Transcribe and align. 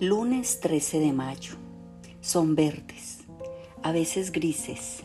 Lunes 0.00 0.60
13 0.60 1.00
de 1.00 1.12
mayo. 1.12 1.54
Son 2.20 2.54
verdes, 2.54 3.18
a 3.82 3.90
veces 3.90 4.30
grises. 4.30 5.00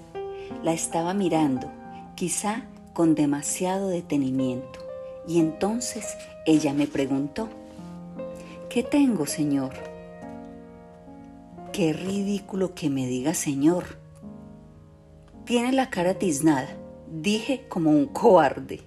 La 0.64 0.71
estaba 0.71 1.16
mirando, 1.16 1.68
quizá 2.14 2.68
con 2.94 3.16
demasiado 3.16 3.88
detenimiento, 3.88 4.79
y 5.28 5.39
entonces 5.39 6.06
ella 6.46 6.74
me 6.74 6.86
preguntó, 6.86 7.50
¿qué 8.70 8.84
tengo, 8.84 9.25
Señor? 9.25 9.74
Qué 11.71 11.94
ridículo 11.94 12.75
que 12.75 12.91
me 12.91 13.07
diga 13.07 13.34
Señor. 13.34 13.98
Tiene 15.44 15.71
la 15.71 15.89
cara 15.89 16.20
tiznada, 16.20 16.70
dije 17.12 17.66
como 17.68 17.89
un 17.89 18.05
cobarde. 18.05 18.82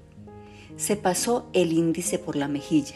Se 0.76 0.94
pasó 0.94 1.48
el 1.52 1.72
índice 1.72 2.20
por 2.20 2.36
la 2.36 2.46
mejilla, 2.46 2.94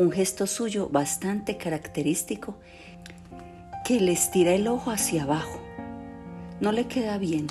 un 0.00 0.10
gesto 0.10 0.46
suyo 0.46 0.88
bastante 0.88 1.58
característico 1.58 2.54
que 3.84 4.00
le 4.00 4.12
estira 4.12 4.54
el 4.54 4.66
ojo 4.66 4.90
hacia 4.90 5.24
abajo. 5.24 5.60
No 6.58 6.72
le 6.72 6.86
queda 6.86 7.18
bien. 7.18 7.48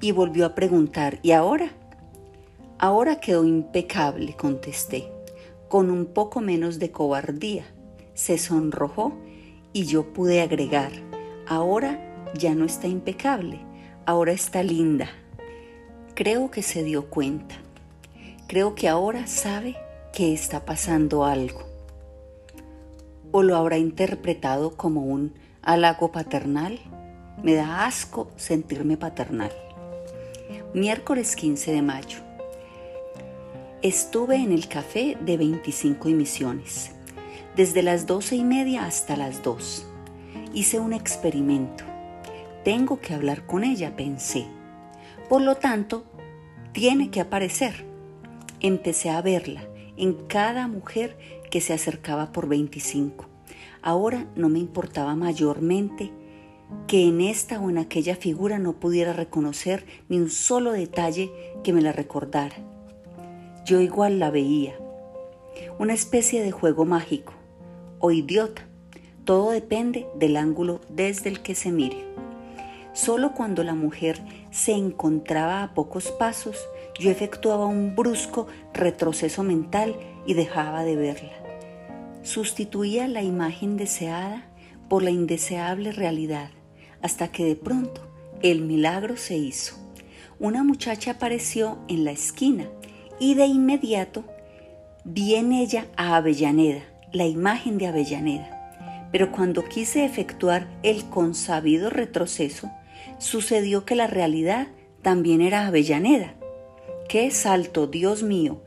Y 0.00 0.12
volvió 0.12 0.46
a 0.46 0.54
preguntar, 0.54 1.18
¿y 1.22 1.32
ahora? 1.32 1.70
Ahora 2.78 3.20
quedó 3.20 3.44
impecable, 3.44 4.34
contesté, 4.36 5.12
con 5.68 5.90
un 5.90 6.06
poco 6.06 6.40
menos 6.40 6.78
de 6.78 6.90
cobardía. 6.90 7.66
Se 8.14 8.38
sonrojó 8.38 9.12
y 9.74 9.84
yo 9.84 10.14
pude 10.14 10.40
agregar, 10.40 10.92
ahora 11.46 12.00
ya 12.38 12.54
no 12.54 12.64
está 12.64 12.86
impecable, 12.86 13.60
ahora 14.06 14.32
está 14.32 14.62
linda. 14.62 15.10
Creo 16.14 16.50
que 16.50 16.62
se 16.62 16.82
dio 16.84 17.10
cuenta. 17.10 17.56
Creo 18.46 18.74
que 18.74 18.88
ahora 18.88 19.26
sabe 19.26 19.76
que 20.14 20.32
está 20.32 20.64
pasando 20.64 21.26
algo. 21.26 21.65
¿O 23.38 23.42
lo 23.42 23.56
habrá 23.56 23.76
interpretado 23.76 24.78
como 24.78 25.02
un 25.02 25.34
halago 25.60 26.10
paternal? 26.10 26.78
Me 27.42 27.52
da 27.52 27.84
asco 27.84 28.30
sentirme 28.36 28.96
paternal. 28.96 29.52
Miércoles 30.72 31.36
15 31.36 31.70
de 31.70 31.82
mayo. 31.82 32.20
Estuve 33.82 34.36
en 34.36 34.52
el 34.52 34.68
café 34.68 35.18
de 35.20 35.36
25 35.36 36.08
emisiones 36.08 36.92
desde 37.56 37.82
las 37.82 38.06
doce 38.06 38.36
y 38.36 38.42
media 38.42 38.86
hasta 38.86 39.18
las 39.18 39.42
dos. 39.42 39.86
Hice 40.54 40.80
un 40.80 40.94
experimento. 40.94 41.84
Tengo 42.64 43.02
que 43.02 43.12
hablar 43.12 43.44
con 43.44 43.64
ella, 43.64 43.96
pensé. 43.96 44.46
Por 45.28 45.42
lo 45.42 45.56
tanto, 45.56 46.06
tiene 46.72 47.10
que 47.10 47.20
aparecer. 47.20 47.84
Empecé 48.60 49.10
a 49.10 49.20
verla 49.20 49.68
en 49.98 50.14
cada 50.26 50.68
mujer 50.68 51.18
que 51.50 51.60
se 51.60 51.72
acercaba 51.72 52.32
por 52.32 52.48
25. 52.48 53.26
Ahora 53.82 54.26
no 54.34 54.48
me 54.48 54.58
importaba 54.58 55.14
mayormente 55.14 56.12
que 56.86 57.06
en 57.06 57.20
esta 57.20 57.60
o 57.60 57.70
en 57.70 57.78
aquella 57.78 58.16
figura 58.16 58.58
no 58.58 58.74
pudiera 58.74 59.12
reconocer 59.12 59.86
ni 60.08 60.18
un 60.18 60.30
solo 60.30 60.72
detalle 60.72 61.30
que 61.62 61.72
me 61.72 61.82
la 61.82 61.92
recordara. 61.92 62.56
Yo 63.64 63.80
igual 63.80 64.18
la 64.18 64.30
veía. 64.30 64.74
Una 65.78 65.94
especie 65.94 66.42
de 66.42 66.50
juego 66.50 66.84
mágico 66.84 67.32
o 67.98 68.10
idiota. 68.10 68.66
Todo 69.24 69.50
depende 69.50 70.06
del 70.14 70.36
ángulo 70.36 70.80
desde 70.88 71.28
el 71.28 71.40
que 71.40 71.54
se 71.54 71.72
mire. 71.72 72.04
Solo 72.92 73.32
cuando 73.32 73.62
la 73.62 73.74
mujer 73.74 74.22
se 74.50 74.72
encontraba 74.72 75.62
a 75.62 75.74
pocos 75.74 76.10
pasos, 76.12 76.56
yo 76.98 77.10
efectuaba 77.10 77.66
un 77.66 77.94
brusco 77.94 78.46
retroceso 78.72 79.42
mental 79.42 79.96
y 80.26 80.34
dejaba 80.34 80.84
de 80.84 80.96
verla. 80.96 81.32
Sustituía 82.22 83.08
la 83.08 83.22
imagen 83.22 83.76
deseada 83.76 84.44
por 84.88 85.02
la 85.02 85.10
indeseable 85.10 85.92
realidad, 85.92 86.50
hasta 87.02 87.28
que 87.28 87.44
de 87.44 87.56
pronto 87.56 88.00
el 88.42 88.62
milagro 88.62 89.16
se 89.16 89.36
hizo. 89.36 89.76
Una 90.38 90.64
muchacha 90.64 91.12
apareció 91.12 91.78
en 91.88 92.04
la 92.04 92.10
esquina 92.10 92.66
y 93.18 93.34
de 93.34 93.46
inmediato 93.46 94.24
vi 95.04 95.36
en 95.36 95.52
ella 95.52 95.86
a 95.96 96.16
Avellaneda, 96.16 96.82
la 97.12 97.26
imagen 97.26 97.78
de 97.78 97.86
Avellaneda, 97.86 99.08
pero 99.12 99.32
cuando 99.32 99.64
quise 99.64 100.04
efectuar 100.04 100.68
el 100.82 101.08
consabido 101.08 101.90
retroceso, 101.90 102.70
sucedió 103.18 103.84
que 103.84 103.94
la 103.94 104.08
realidad 104.08 104.66
también 105.02 105.40
era 105.40 105.66
Avellaneda. 105.66 106.34
¡Qué 107.08 107.30
salto, 107.30 107.86
Dios 107.86 108.22
mío! 108.24 108.62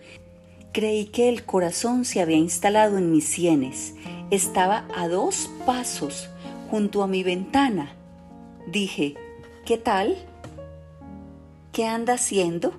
Creí 0.72 1.06
que 1.06 1.30
el 1.30 1.46
corazón 1.46 2.06
se 2.06 2.22
había 2.22 2.38
instalado 2.38 2.98
en 2.98 3.12
mis 3.12 3.26
sienes. 3.26 3.96
Estaba 4.30 4.86
a 4.96 5.08
dos 5.08 5.50
pasos 5.66 6.30
junto 6.70 7.02
a 7.02 7.08
mi 7.08 7.24
ventana. 7.24 7.96
Dije, 8.68 9.16
¿qué 9.66 9.78
tal? 9.78 10.16
¿Qué 11.72 11.86
anda 11.86 12.14
haciendo? 12.14 12.74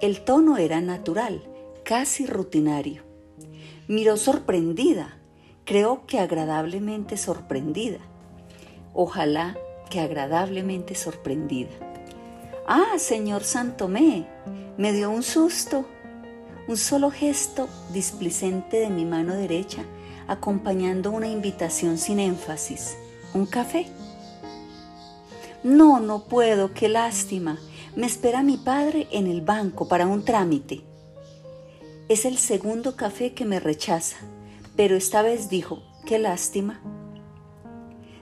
El 0.00 0.22
tono 0.22 0.58
era 0.58 0.80
natural, 0.80 1.42
casi 1.84 2.26
rutinario. 2.26 3.02
Miró 3.86 4.16
sorprendida, 4.16 5.16
creo 5.64 6.06
que 6.06 6.18
agradablemente 6.18 7.16
sorprendida. 7.16 7.98
Ojalá 8.94 9.56
que 9.90 10.00
agradablemente 10.00 10.96
sorprendida. 10.96 11.70
Ah, 12.66 12.98
señor 12.98 13.44
Santomé, 13.44 14.26
me 14.76 14.92
dio 14.92 15.10
un 15.10 15.22
susto. 15.22 15.86
Un 16.68 16.76
solo 16.76 17.12
gesto 17.12 17.68
displicente 17.92 18.78
de 18.80 18.90
mi 18.90 19.04
mano 19.04 19.36
derecha, 19.36 19.84
acompañando 20.26 21.12
una 21.12 21.28
invitación 21.28 21.96
sin 21.96 22.18
énfasis. 22.18 22.96
¿Un 23.34 23.46
café? 23.46 23.86
No, 25.62 26.00
no 26.00 26.24
puedo, 26.24 26.74
qué 26.74 26.88
lástima. 26.88 27.58
Me 27.94 28.06
espera 28.06 28.42
mi 28.42 28.56
padre 28.56 29.06
en 29.12 29.28
el 29.28 29.42
banco 29.42 29.86
para 29.86 30.08
un 30.08 30.24
trámite. 30.24 30.82
Es 32.08 32.24
el 32.24 32.36
segundo 32.36 32.96
café 32.96 33.32
que 33.32 33.44
me 33.44 33.60
rechaza, 33.60 34.16
pero 34.74 34.96
esta 34.96 35.22
vez 35.22 35.48
dijo, 35.48 35.82
qué 36.04 36.18
lástima. 36.18 36.80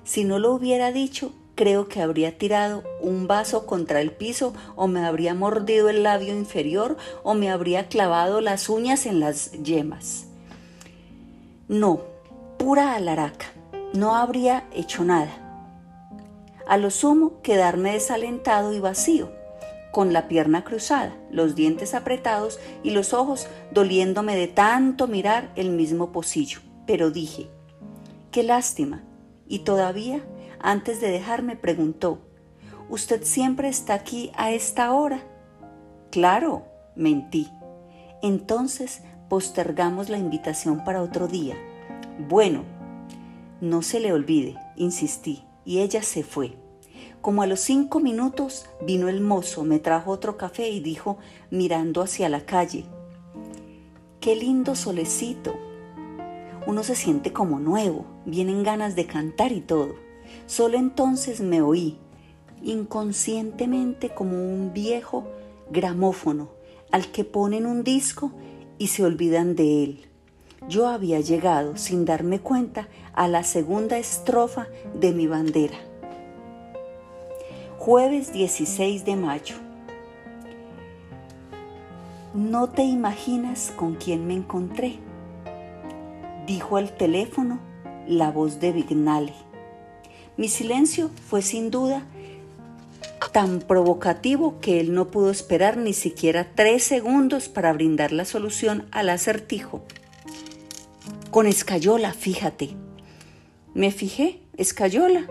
Si 0.04 0.24
no 0.24 0.38
lo 0.38 0.52
hubiera 0.52 0.92
dicho, 0.92 1.32
creo 1.54 1.88
que 1.88 2.00
habría 2.00 2.36
tirado 2.36 2.82
un 3.00 3.26
vaso 3.26 3.66
contra 3.66 4.00
el 4.00 4.10
piso 4.10 4.54
o 4.76 4.88
me 4.88 5.04
habría 5.04 5.34
mordido 5.34 5.88
el 5.88 6.02
labio 6.02 6.34
inferior 6.36 6.96
o 7.22 7.34
me 7.34 7.50
habría 7.50 7.88
clavado 7.88 8.40
las 8.40 8.68
uñas 8.68 9.06
en 9.06 9.20
las 9.20 9.52
yemas. 9.62 10.26
No, 11.68 12.02
pura 12.58 12.94
alaraca, 12.94 13.46
no 13.92 14.16
habría 14.16 14.64
hecho 14.72 15.04
nada. 15.04 15.40
A 16.66 16.76
lo 16.76 16.90
sumo, 16.90 17.42
quedarme 17.42 17.92
desalentado 17.92 18.72
y 18.72 18.80
vacío 18.80 19.30
con 19.94 20.12
la 20.12 20.26
pierna 20.26 20.64
cruzada, 20.64 21.16
los 21.30 21.54
dientes 21.54 21.94
apretados 21.94 22.58
y 22.82 22.90
los 22.90 23.14
ojos 23.14 23.46
doliéndome 23.70 24.34
de 24.34 24.48
tanto 24.48 25.06
mirar 25.06 25.52
el 25.54 25.70
mismo 25.70 26.10
pocillo. 26.10 26.58
Pero 26.84 27.12
dije, 27.12 27.48
qué 28.32 28.42
lástima. 28.42 29.04
Y 29.46 29.60
todavía, 29.60 30.20
antes 30.64 31.00
de 31.00 31.10
dejarme, 31.10 31.56
preguntó, 31.56 32.18
¿Usted 32.88 33.22
siempre 33.24 33.68
está 33.68 33.94
aquí 33.94 34.30
a 34.36 34.52
esta 34.52 34.92
hora? 34.92 35.22
Claro, 36.10 36.66
mentí. 36.96 37.50
Entonces 38.22 39.02
postergamos 39.28 40.10
la 40.10 40.18
invitación 40.18 40.84
para 40.84 41.02
otro 41.02 41.26
día. 41.26 41.56
Bueno, 42.28 42.62
no 43.60 43.82
se 43.82 44.00
le 44.00 44.12
olvide, 44.12 44.56
insistí, 44.76 45.44
y 45.64 45.80
ella 45.80 46.02
se 46.02 46.22
fue. 46.22 46.56
Como 47.22 47.42
a 47.42 47.46
los 47.46 47.60
cinco 47.60 48.00
minutos 48.00 48.66
vino 48.82 49.08
el 49.08 49.22
mozo, 49.22 49.64
me 49.64 49.78
trajo 49.78 50.10
otro 50.10 50.36
café 50.36 50.68
y 50.68 50.80
dijo, 50.80 51.16
mirando 51.50 52.02
hacia 52.02 52.28
la 52.28 52.44
calle, 52.44 52.84
qué 54.20 54.36
lindo 54.36 54.74
solecito. 54.74 55.54
Uno 56.66 56.82
se 56.82 56.94
siente 56.94 57.32
como 57.32 57.60
nuevo, 57.60 58.04
vienen 58.26 58.62
ganas 58.62 58.94
de 58.94 59.06
cantar 59.06 59.52
y 59.52 59.60
todo. 59.60 59.94
Solo 60.46 60.78
entonces 60.78 61.40
me 61.40 61.62
oí, 61.62 61.98
inconscientemente 62.62 64.10
como 64.10 64.36
un 64.36 64.72
viejo 64.72 65.24
gramófono 65.70 66.48
al 66.90 67.10
que 67.10 67.24
ponen 67.24 67.66
un 67.66 67.84
disco 67.84 68.32
y 68.78 68.88
se 68.88 69.04
olvidan 69.04 69.56
de 69.56 69.84
él. 69.84 70.06
Yo 70.68 70.88
había 70.88 71.20
llegado, 71.20 71.76
sin 71.76 72.04
darme 72.04 72.40
cuenta, 72.40 72.88
a 73.12 73.28
la 73.28 73.44
segunda 73.44 73.98
estrofa 73.98 74.68
de 74.94 75.12
mi 75.12 75.26
bandera. 75.26 75.76
Jueves 77.78 78.32
16 78.32 79.04
de 79.04 79.16
mayo. 79.16 79.56
No 82.32 82.70
te 82.70 82.82
imaginas 82.82 83.72
con 83.76 83.94
quién 83.94 84.26
me 84.26 84.34
encontré, 84.34 84.98
dijo 86.46 86.78
al 86.78 86.96
teléfono 86.96 87.60
la 88.08 88.30
voz 88.30 88.58
de 88.58 88.72
Vignali. 88.72 89.43
Mi 90.36 90.48
silencio 90.48 91.10
fue 91.28 91.42
sin 91.42 91.70
duda 91.70 92.04
tan 93.34 93.58
provocativo 93.58 94.60
que 94.60 94.78
él 94.78 94.94
no 94.94 95.08
pudo 95.08 95.32
esperar 95.32 95.76
ni 95.76 95.92
siquiera 95.92 96.52
tres 96.54 96.84
segundos 96.84 97.48
para 97.48 97.72
brindar 97.72 98.12
la 98.12 98.24
solución 98.24 98.86
al 98.92 99.10
acertijo. 99.10 99.82
Con 101.32 101.48
escayola, 101.48 102.12
fíjate. 102.12 102.76
Me 103.74 103.90
fijé, 103.90 104.38
Escayola. 104.56 105.26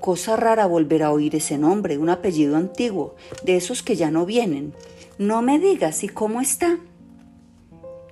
Cosa 0.00 0.36
rara 0.36 0.64
volver 0.64 1.02
a 1.02 1.10
oír 1.12 1.36
ese 1.36 1.58
nombre, 1.58 1.98
un 1.98 2.08
apellido 2.08 2.56
antiguo, 2.56 3.14
de 3.44 3.56
esos 3.56 3.82
que 3.82 3.94
ya 3.94 4.10
no 4.10 4.24
vienen. 4.24 4.72
No 5.18 5.42
me 5.42 5.58
digas, 5.58 6.02
¿y 6.02 6.08
cómo 6.08 6.40
está? 6.40 6.78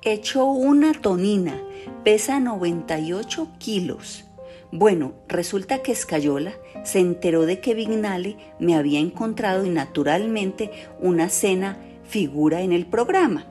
Hecho 0.02 0.44
una 0.44 0.92
tonina, 0.92 1.58
pesa 2.04 2.38
98 2.38 3.48
kilos. 3.58 4.27
Bueno, 4.70 5.14
resulta 5.28 5.82
que 5.82 5.92
Escayola 5.92 6.52
se 6.84 7.00
enteró 7.00 7.46
de 7.46 7.60
que 7.60 7.74
Vignale 7.74 8.36
me 8.58 8.74
había 8.74 9.00
encontrado 9.00 9.64
y 9.64 9.70
naturalmente 9.70 10.70
una 11.00 11.30
cena 11.30 11.78
figura 12.04 12.60
en 12.60 12.72
el 12.72 12.84
programa. 12.86 13.46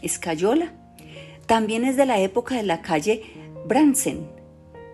Escayola. 0.00 0.72
También 1.46 1.84
es 1.84 1.96
de 1.96 2.06
la 2.06 2.20
época 2.20 2.56
de 2.56 2.62
la 2.62 2.80
calle 2.80 3.22
Bransen, 3.66 4.26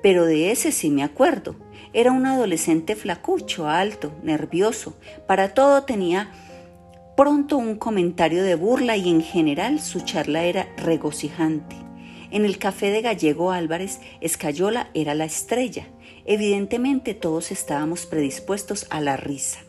pero 0.03 0.25
de 0.25 0.51
ese 0.51 0.73
sí 0.73 0.91
me 0.91 1.05
acuerdo. 1.05 1.55
Era 1.93 2.11
un 2.11 2.27
adolescente 2.27 2.97
flacucho, 2.97 3.69
alto, 3.69 4.13
nervioso. 4.23 4.95
Para 5.27 5.55
todo 5.55 5.85
tenía 5.85 6.33
pronto 7.17 7.57
un 7.57 7.77
comentario 7.77 8.43
de 8.43 8.57
burla 8.57 8.97
y 8.97 9.09
en 9.09 9.23
general 9.23 9.81
su 9.81 10.01
charla 10.01 10.45
era 10.45 10.69
regocijante. 10.77 11.88
En 12.31 12.45
el 12.45 12.59
café 12.59 12.91
de 12.91 13.01
Gallego 13.01 13.53
Álvarez, 13.53 14.01
Escayola 14.21 14.91
era 14.93 15.15
la 15.15 15.25
estrella. 15.25 15.87
Evidentemente 16.27 17.15
todos 17.15 17.51
estábamos 17.51 18.05
predispuestos 18.05 18.87
a 18.91 19.01
la 19.01 19.17
risa. 19.17 19.61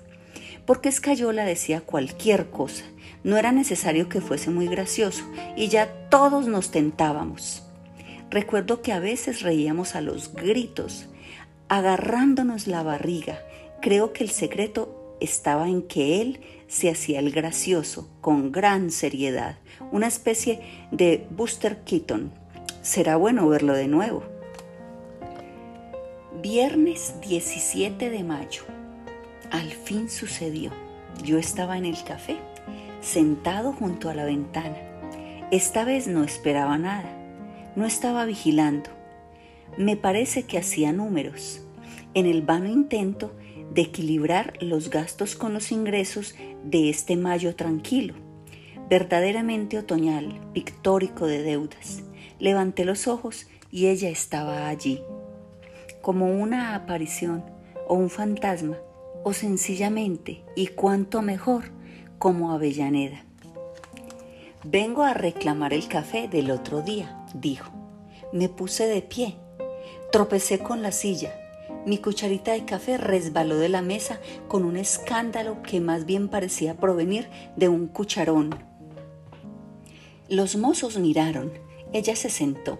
Porque 0.65 0.89
Escayola 0.89 1.45
decía 1.45 1.81
cualquier 1.81 2.49
cosa. 2.49 2.83
No 3.23 3.37
era 3.37 3.53
necesario 3.53 4.09
que 4.09 4.19
fuese 4.19 4.49
muy 4.49 4.67
gracioso 4.67 5.23
y 5.55 5.69
ya 5.69 5.87
todos 6.09 6.47
nos 6.47 6.71
tentábamos. 6.71 7.63
Recuerdo 8.29 8.81
que 8.81 8.91
a 8.91 8.99
veces 8.99 9.41
reíamos 9.41 9.95
a 9.95 10.01
los 10.01 10.33
gritos, 10.33 11.07
agarrándonos 11.69 12.67
la 12.67 12.83
barriga. 12.83 13.39
Creo 13.81 14.11
que 14.11 14.23
el 14.23 14.29
secreto 14.29 15.15
estaba 15.21 15.69
en 15.69 15.81
que 15.81 16.21
él 16.21 16.41
se 16.67 16.89
hacía 16.89 17.19
el 17.19 17.31
gracioso 17.31 18.09
con 18.21 18.51
gran 18.51 18.91
seriedad, 18.91 19.57
una 19.91 20.07
especie 20.07 20.59
de 20.91 21.25
Buster 21.31 21.83
Keaton. 21.83 22.38
Será 22.81 23.15
bueno 23.15 23.47
verlo 23.47 23.73
de 23.73 23.87
nuevo. 23.87 24.23
Viernes 26.41 27.15
17 27.21 28.09
de 28.09 28.23
mayo. 28.23 28.63
Al 29.51 29.71
fin 29.71 30.09
sucedió. 30.09 30.71
Yo 31.23 31.37
estaba 31.37 31.77
en 31.77 31.85
el 31.85 32.03
café, 32.03 32.37
sentado 33.01 33.73
junto 33.73 34.09
a 34.09 34.13
la 34.13 34.25
ventana. 34.25 34.77
Esta 35.51 35.83
vez 35.83 36.07
no 36.07 36.23
esperaba 36.23 36.77
nada 36.77 37.19
no 37.75 37.85
estaba 37.85 38.25
vigilando. 38.25 38.89
Me 39.77 39.95
parece 39.95 40.43
que 40.43 40.57
hacía 40.57 40.91
números, 40.91 41.61
en 42.13 42.25
el 42.25 42.41
vano 42.41 42.67
intento 42.67 43.33
de 43.73 43.83
equilibrar 43.83 44.53
los 44.61 44.89
gastos 44.89 45.35
con 45.35 45.53
los 45.53 45.71
ingresos 45.71 46.35
de 46.63 46.89
este 46.89 47.15
mayo 47.15 47.55
tranquilo, 47.55 48.15
verdaderamente 48.89 49.77
otoñal, 49.77 50.41
pictórico 50.53 51.27
de 51.27 51.43
deudas. 51.43 52.03
Levanté 52.39 52.85
los 52.85 53.07
ojos 53.07 53.47
y 53.69 53.87
ella 53.87 54.09
estaba 54.09 54.67
allí, 54.67 55.03
como 56.01 56.31
una 56.31 56.73
aparición 56.75 57.43
o 57.87 57.95
un 57.95 58.09
fantasma, 58.09 58.77
o 59.23 59.33
sencillamente, 59.33 60.43
y 60.55 60.67
cuanto 60.67 61.21
mejor, 61.21 61.65
como 62.17 62.51
Avellaneda. 62.51 63.25
Vengo 64.63 65.03
a 65.03 65.13
reclamar 65.13 65.73
el 65.73 65.87
café 65.87 66.27
del 66.27 66.51
otro 66.51 66.81
día, 66.81 67.25
dijo. 67.33 67.71
Me 68.31 68.49
puse 68.49 68.87
de 68.87 69.01
pie. 69.01 69.35
Tropecé 70.11 70.59
con 70.59 70.81
la 70.81 70.91
silla. 70.91 71.33
Mi 71.85 71.97
cucharita 71.97 72.51
de 72.51 72.65
café 72.65 72.97
resbaló 72.97 73.57
de 73.57 73.69
la 73.69 73.81
mesa 73.81 74.19
con 74.47 74.65
un 74.65 74.77
escándalo 74.77 75.63
que 75.63 75.79
más 75.79 76.05
bien 76.05 76.27
parecía 76.27 76.77
provenir 76.77 77.29
de 77.55 77.69
un 77.69 77.87
cucharón. 77.87 78.53
Los 80.27 80.55
mozos 80.57 80.97
miraron. 80.99 81.51
Ella 81.93 82.15
se 82.15 82.29
sentó. 82.29 82.79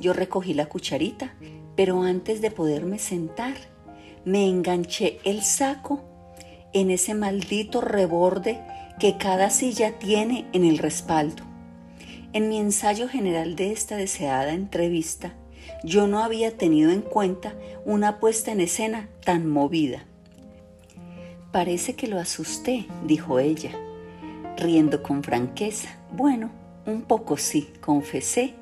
Yo 0.00 0.12
recogí 0.12 0.54
la 0.54 0.66
cucharita, 0.66 1.34
pero 1.76 2.02
antes 2.02 2.40
de 2.40 2.50
poderme 2.50 2.98
sentar, 2.98 3.54
me 4.24 4.48
enganché 4.48 5.18
el 5.24 5.42
saco 5.42 6.02
en 6.72 6.90
ese 6.90 7.14
maldito 7.14 7.80
reborde 7.80 8.60
que 8.98 9.16
cada 9.16 9.50
silla 9.50 9.98
tiene 9.98 10.46
en 10.52 10.64
el 10.64 10.78
respaldo. 10.78 11.44
En 12.32 12.48
mi 12.48 12.58
ensayo 12.58 13.08
general 13.08 13.56
de 13.56 13.72
esta 13.72 13.96
deseada 13.96 14.52
entrevista, 14.52 15.34
yo 15.84 16.06
no 16.06 16.22
había 16.22 16.56
tenido 16.56 16.90
en 16.90 17.02
cuenta 17.02 17.54
una 17.84 18.20
puesta 18.20 18.52
en 18.52 18.60
escena 18.60 19.08
tan 19.24 19.48
movida. 19.48 20.04
Parece 21.50 21.94
que 21.94 22.08
lo 22.08 22.18
asusté, 22.18 22.86
dijo 23.06 23.38
ella, 23.38 23.72
riendo 24.56 25.02
con 25.02 25.22
franqueza. 25.22 25.98
Bueno, 26.12 26.50
un 26.86 27.02
poco 27.02 27.36
sí, 27.36 27.68
confesé, 27.80 28.54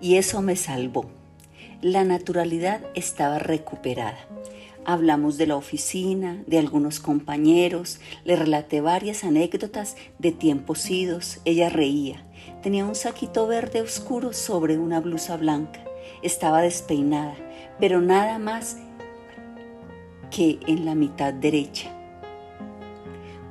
y 0.00 0.16
eso 0.16 0.42
me 0.42 0.56
salvó. 0.56 1.06
La 1.82 2.04
naturalidad 2.04 2.80
estaba 2.94 3.38
recuperada. 3.38 4.18
Hablamos 4.84 5.36
de 5.36 5.46
la 5.46 5.56
oficina, 5.56 6.42
de 6.46 6.58
algunos 6.58 6.98
compañeros, 6.98 8.00
le 8.24 8.36
relaté 8.36 8.80
varias 8.80 9.22
anécdotas 9.22 9.96
de 10.18 10.32
tiempos 10.32 10.90
idos, 10.90 11.40
ella 11.44 11.68
reía. 11.68 12.24
Tenía 12.62 12.86
un 12.86 12.94
saquito 12.94 13.46
verde 13.46 13.82
oscuro 13.82 14.32
sobre 14.32 14.78
una 14.78 15.00
blusa 15.00 15.36
blanca. 15.36 15.84
Estaba 16.22 16.62
despeinada, 16.62 17.34
pero 17.78 18.00
nada 18.00 18.38
más 18.38 18.78
que 20.30 20.58
en 20.66 20.84
la 20.84 20.94
mitad 20.94 21.32
derecha. 21.32 21.90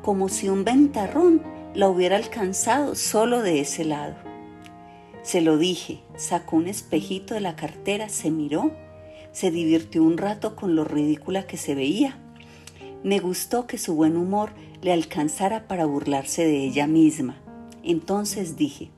Como 0.02 0.30
si 0.30 0.50
un 0.50 0.64
ventarrón 0.64 1.42
la 1.74 1.90
hubiera 1.90 2.16
alcanzado 2.16 2.96
solo 2.96 3.42
de 3.42 3.60
ese 3.60 3.86
lado. 3.86 4.16
Se 5.24 5.42
lo 5.42 5.58
dije, 5.58 6.00
sacó 6.16 6.56
un 6.56 6.68
espejito 6.68 7.34
de 7.34 7.42
la 7.42 7.56
cartera, 7.56 8.10
se 8.10 8.32
miró 8.32 8.72
se 9.38 9.52
divirtió 9.52 10.02
un 10.02 10.18
rato 10.18 10.56
con 10.56 10.76
lo 10.76 10.84
ridícula 10.84 11.46
que 11.46 11.58
se 11.58 11.76
veía. 11.76 12.18
Me 13.04 13.20
gustó 13.20 13.68
que 13.68 13.78
su 13.78 13.94
buen 13.94 14.18
humor 14.18 14.50
le 14.82 14.92
alcanzara 14.92 15.68
para 15.68 15.86
burlarse 15.86 16.44
de 16.44 16.64
ella 16.64 16.88
misma. 16.88 17.40
Entonces 17.84 18.58
dije, 18.58 18.90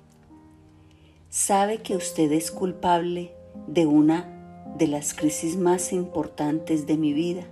¿sabe 1.30 1.80
que 1.80 1.98
usted 1.98 2.32
es 2.32 2.52
culpable 2.52 3.34
de 3.68 3.86
una 3.86 4.74
de 4.78 4.88
las 4.88 5.14
crisis 5.14 5.58
más 5.58 5.92
importantes 5.92 6.88
de 6.88 6.96
mi 6.96 7.12
vida? 7.12 7.44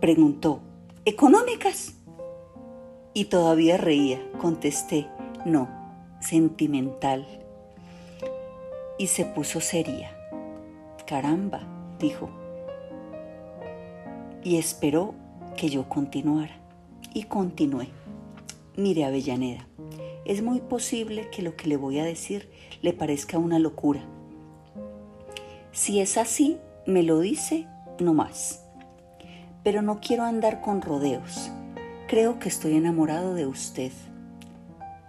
Preguntó, 0.00 0.60
¿económicas? 1.04 1.94
Y 3.18 3.24
todavía 3.24 3.76
reía, 3.76 4.20
contesté, 4.40 5.08
no, 5.44 5.68
sentimental. 6.20 7.26
Y 8.96 9.08
se 9.08 9.24
puso 9.24 9.60
seria. 9.60 10.16
Caramba, 11.04 11.62
dijo. 11.98 12.30
Y 14.44 14.56
esperó 14.56 15.16
que 15.56 15.68
yo 15.68 15.88
continuara. 15.88 16.60
Y 17.12 17.24
continué. 17.24 17.88
Mire, 18.76 19.04
Avellaneda, 19.04 19.66
es 20.24 20.40
muy 20.40 20.60
posible 20.60 21.28
que 21.32 21.42
lo 21.42 21.56
que 21.56 21.66
le 21.66 21.76
voy 21.76 21.98
a 21.98 22.04
decir 22.04 22.48
le 22.82 22.92
parezca 22.92 23.36
una 23.36 23.58
locura. 23.58 24.02
Si 25.72 25.98
es 25.98 26.18
así, 26.18 26.58
me 26.86 27.02
lo 27.02 27.18
dice 27.18 27.66
no 27.98 28.14
más. 28.14 28.64
Pero 29.64 29.82
no 29.82 29.98
quiero 29.98 30.22
andar 30.22 30.60
con 30.60 30.82
rodeos. 30.82 31.50
Creo 32.08 32.38
que 32.38 32.48
estoy 32.48 32.74
enamorado 32.74 33.34
de 33.34 33.46
usted. 33.46 33.92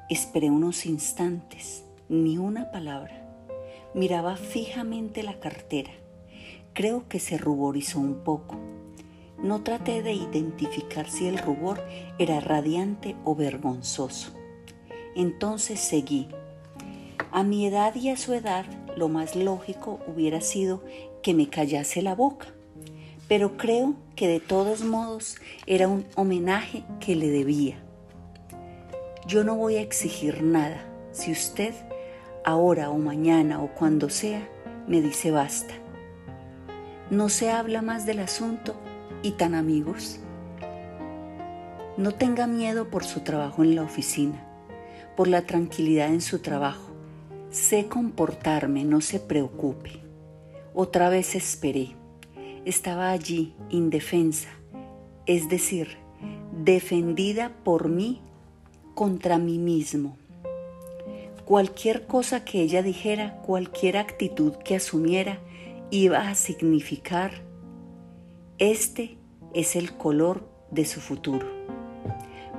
Esperé 0.10 0.50
unos 0.50 0.86
instantes, 0.86 1.86
ni 2.10 2.38
una 2.38 2.72
palabra. 2.72 3.26
Miraba 3.94 4.36
fijamente 4.36 5.24
la 5.24 5.40
cartera. 5.40 5.92
Creo 6.74 7.08
que 7.08 7.22
se 7.22 7.38
ruborizó 7.38 8.02
un 8.02 8.16
poco. 8.26 8.58
No 9.42 9.64
traté 9.64 10.04
de 10.04 10.12
identificar 10.12 11.10
si 11.10 11.28
el 11.28 11.38
rubor 11.38 11.82
era 12.18 12.42
radiante 12.42 13.16
o 13.24 13.34
vergonzoso. 13.34 14.34
Entonces 15.16 15.80
seguí. 15.80 16.28
A 17.32 17.44
mi 17.44 17.66
edad 17.66 17.96
y 17.96 18.10
a 18.10 18.18
su 18.18 18.34
edad, 18.34 18.66
lo 18.98 19.08
más 19.08 19.38
lógico 19.38 20.02
hubiera 20.06 20.42
sido 20.42 20.84
que 21.24 21.34
me 21.34 21.48
callase 21.48 22.02
la 22.02 22.14
boca. 22.14 22.48
Pero 23.30 23.56
creo 23.56 23.96
que 24.18 24.28
de 24.28 24.42
todos 24.42 24.84
modos 24.84 25.38
era 25.66 25.88
un 25.88 26.06
homenaje 26.16 26.84
que 27.00 27.16
le 27.16 27.30
debía. 27.30 27.78
Yo 29.26 29.46
no 29.46 29.56
voy 29.56 29.78
a 29.78 29.82
exigir 29.82 30.44
nada 30.44 30.84
si 31.12 31.32
usted 31.32 31.74
ahora 32.44 32.90
o 32.90 32.98
mañana 32.98 33.62
o 33.62 33.68
cuando 33.76 34.10
sea, 34.10 34.48
me 34.88 35.02
dice 35.02 35.30
basta. 35.30 35.76
No 37.12 37.30
se 37.30 37.52
habla 37.52 37.84
más 37.84 38.08
del 38.08 38.20
asunto 38.20 38.76
y 39.22 39.32
tan 39.32 39.54
amigos. 39.54 40.20
No 41.98 42.14
tenga 42.14 42.48
miedo 42.48 42.90
por 42.90 43.04
su 43.04 43.20
trabajo 43.20 43.64
en 43.64 43.76
la 43.76 43.84
oficina, 43.84 44.44
por 45.16 45.28
la 45.28 45.44
tranquilidad 45.44 46.08
en 46.08 46.22
su 46.22 46.40
trabajo. 46.40 46.90
Sé 47.52 47.88
comportarme, 47.88 48.86
no 48.86 49.02
se 49.02 49.20
preocupe. 49.20 50.02
Otra 50.74 51.10
vez 51.10 51.36
esperé. 51.36 51.99
Estaba 52.66 53.12
allí, 53.12 53.54
indefensa, 53.70 54.50
es 55.26 55.50
decir, 55.50 55.98
defendida 56.64 57.52
por 57.64 57.88
mí 57.88 58.22
contra 58.96 59.38
mí 59.38 59.58
mismo. 59.58 60.18
Cualquier 61.46 62.06
cosa 62.06 62.44
que 62.46 62.62
ella 62.62 62.84
dijera, 62.84 63.42
cualquier 63.42 63.98
actitud 63.98 64.54
que 64.54 64.76
asumiera, 64.76 65.40
iba 65.90 66.30
a 66.30 66.36
significar, 66.36 67.32
este 68.60 69.18
es 69.54 69.76
el 69.76 69.94
color 69.96 70.48
de 70.70 70.86
su 70.86 71.00
futuro. 71.00 71.48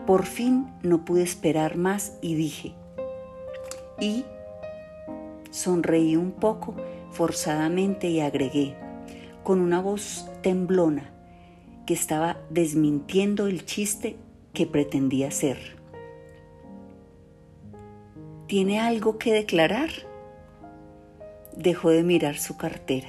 Por 0.06 0.24
fin 0.24 0.66
no 0.82 1.04
pude 1.04 1.22
esperar 1.22 1.76
más 1.76 2.18
y 2.20 2.34
dije, 2.34 2.74
y 4.00 4.24
sonreí 5.50 6.16
un 6.16 6.32
poco 6.32 6.74
forzadamente 7.10 8.08
y 8.08 8.20
agregué, 8.20 8.74
con 9.42 9.60
una 9.60 9.80
voz 9.80 10.28
temblona, 10.42 11.10
que 11.86 11.94
estaba 11.94 12.38
desmintiendo 12.50 13.46
el 13.46 13.64
chiste 13.64 14.16
que 14.52 14.66
pretendía 14.66 15.28
hacer. 15.28 15.58
¿Tiene 18.46 18.80
algo 18.80 19.18
que 19.18 19.32
declarar? 19.32 19.90
Dejó 21.56 21.90
de 21.90 22.02
mirar 22.02 22.38
su 22.38 22.56
cartera. 22.56 23.08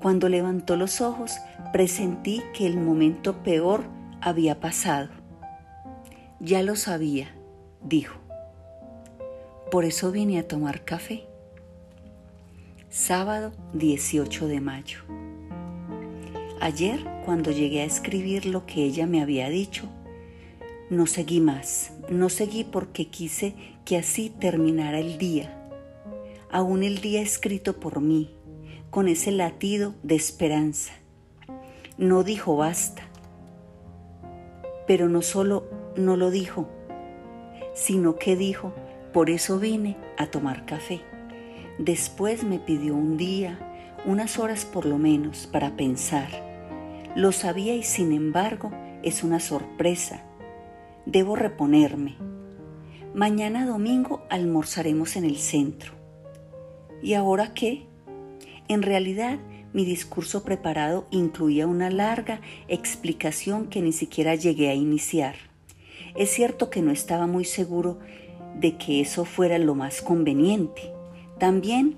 Cuando 0.00 0.28
levantó 0.28 0.76
los 0.76 1.00
ojos, 1.00 1.38
presentí 1.72 2.42
que 2.52 2.66
el 2.66 2.76
momento 2.76 3.42
peor 3.42 3.84
había 4.20 4.60
pasado. 4.60 5.08
Ya 6.38 6.62
lo 6.62 6.76
sabía, 6.76 7.34
dijo. 7.82 8.18
Por 9.70 9.84
eso 9.84 10.12
vine 10.12 10.38
a 10.38 10.46
tomar 10.46 10.84
café. 10.84 11.26
Sábado 12.98 13.52
18 13.74 14.48
de 14.48 14.62
mayo. 14.62 15.00
Ayer, 16.62 17.04
cuando 17.26 17.50
llegué 17.50 17.82
a 17.82 17.84
escribir 17.84 18.46
lo 18.46 18.64
que 18.64 18.84
ella 18.84 19.06
me 19.06 19.20
había 19.20 19.50
dicho, 19.50 19.84
no 20.88 21.06
seguí 21.06 21.38
más, 21.40 21.92
no 22.08 22.30
seguí 22.30 22.64
porque 22.64 23.08
quise 23.08 23.54
que 23.84 23.98
así 23.98 24.30
terminara 24.30 24.98
el 24.98 25.18
día, 25.18 25.54
aún 26.50 26.82
el 26.82 27.02
día 27.02 27.20
escrito 27.20 27.78
por 27.78 28.00
mí, 28.00 28.34
con 28.88 29.08
ese 29.08 29.30
latido 29.30 29.94
de 30.02 30.14
esperanza. 30.14 30.94
No 31.98 32.24
dijo 32.24 32.56
basta, 32.56 33.02
pero 34.86 35.10
no 35.10 35.20
solo 35.20 35.68
no 35.96 36.16
lo 36.16 36.30
dijo, 36.30 36.66
sino 37.74 38.16
que 38.16 38.36
dijo, 38.36 38.72
por 39.12 39.28
eso 39.28 39.58
vine 39.58 39.98
a 40.16 40.28
tomar 40.28 40.64
café. 40.64 41.02
Después 41.78 42.44
me 42.44 42.58
pidió 42.58 42.94
un 42.94 43.16
día, 43.16 43.58
unas 44.04 44.38
horas 44.38 44.64
por 44.64 44.86
lo 44.86 44.98
menos, 44.98 45.46
para 45.46 45.76
pensar. 45.76 46.28
Lo 47.14 47.32
sabía 47.32 47.74
y 47.74 47.82
sin 47.82 48.12
embargo 48.12 48.70
es 49.02 49.22
una 49.22 49.40
sorpresa 49.40 50.26
debo 51.06 51.36
reponerme. 51.36 52.16
Mañana 53.14 53.64
domingo 53.64 54.24
almorzaremos 54.28 55.16
en 55.16 55.24
el 55.24 55.36
centro. 55.36 55.92
¿Y 57.02 57.14
ahora 57.14 57.54
qué? 57.54 57.86
En 58.68 58.82
realidad, 58.82 59.38
mi 59.72 59.84
discurso 59.84 60.42
preparado 60.42 61.06
incluía 61.10 61.66
una 61.66 61.90
larga 61.90 62.40
explicación 62.66 63.68
que 63.68 63.80
ni 63.80 63.92
siquiera 63.92 64.34
llegué 64.34 64.68
a 64.68 64.74
iniciar. 64.74 65.36
Es 66.16 66.30
cierto 66.30 66.70
que 66.70 66.82
no 66.82 66.90
estaba 66.90 67.26
muy 67.26 67.44
seguro 67.44 67.98
de 68.58 68.76
que 68.76 69.00
eso 69.00 69.24
fuera 69.24 69.58
lo 69.58 69.74
más 69.74 70.02
conveniente. 70.02 70.95
También 71.38 71.96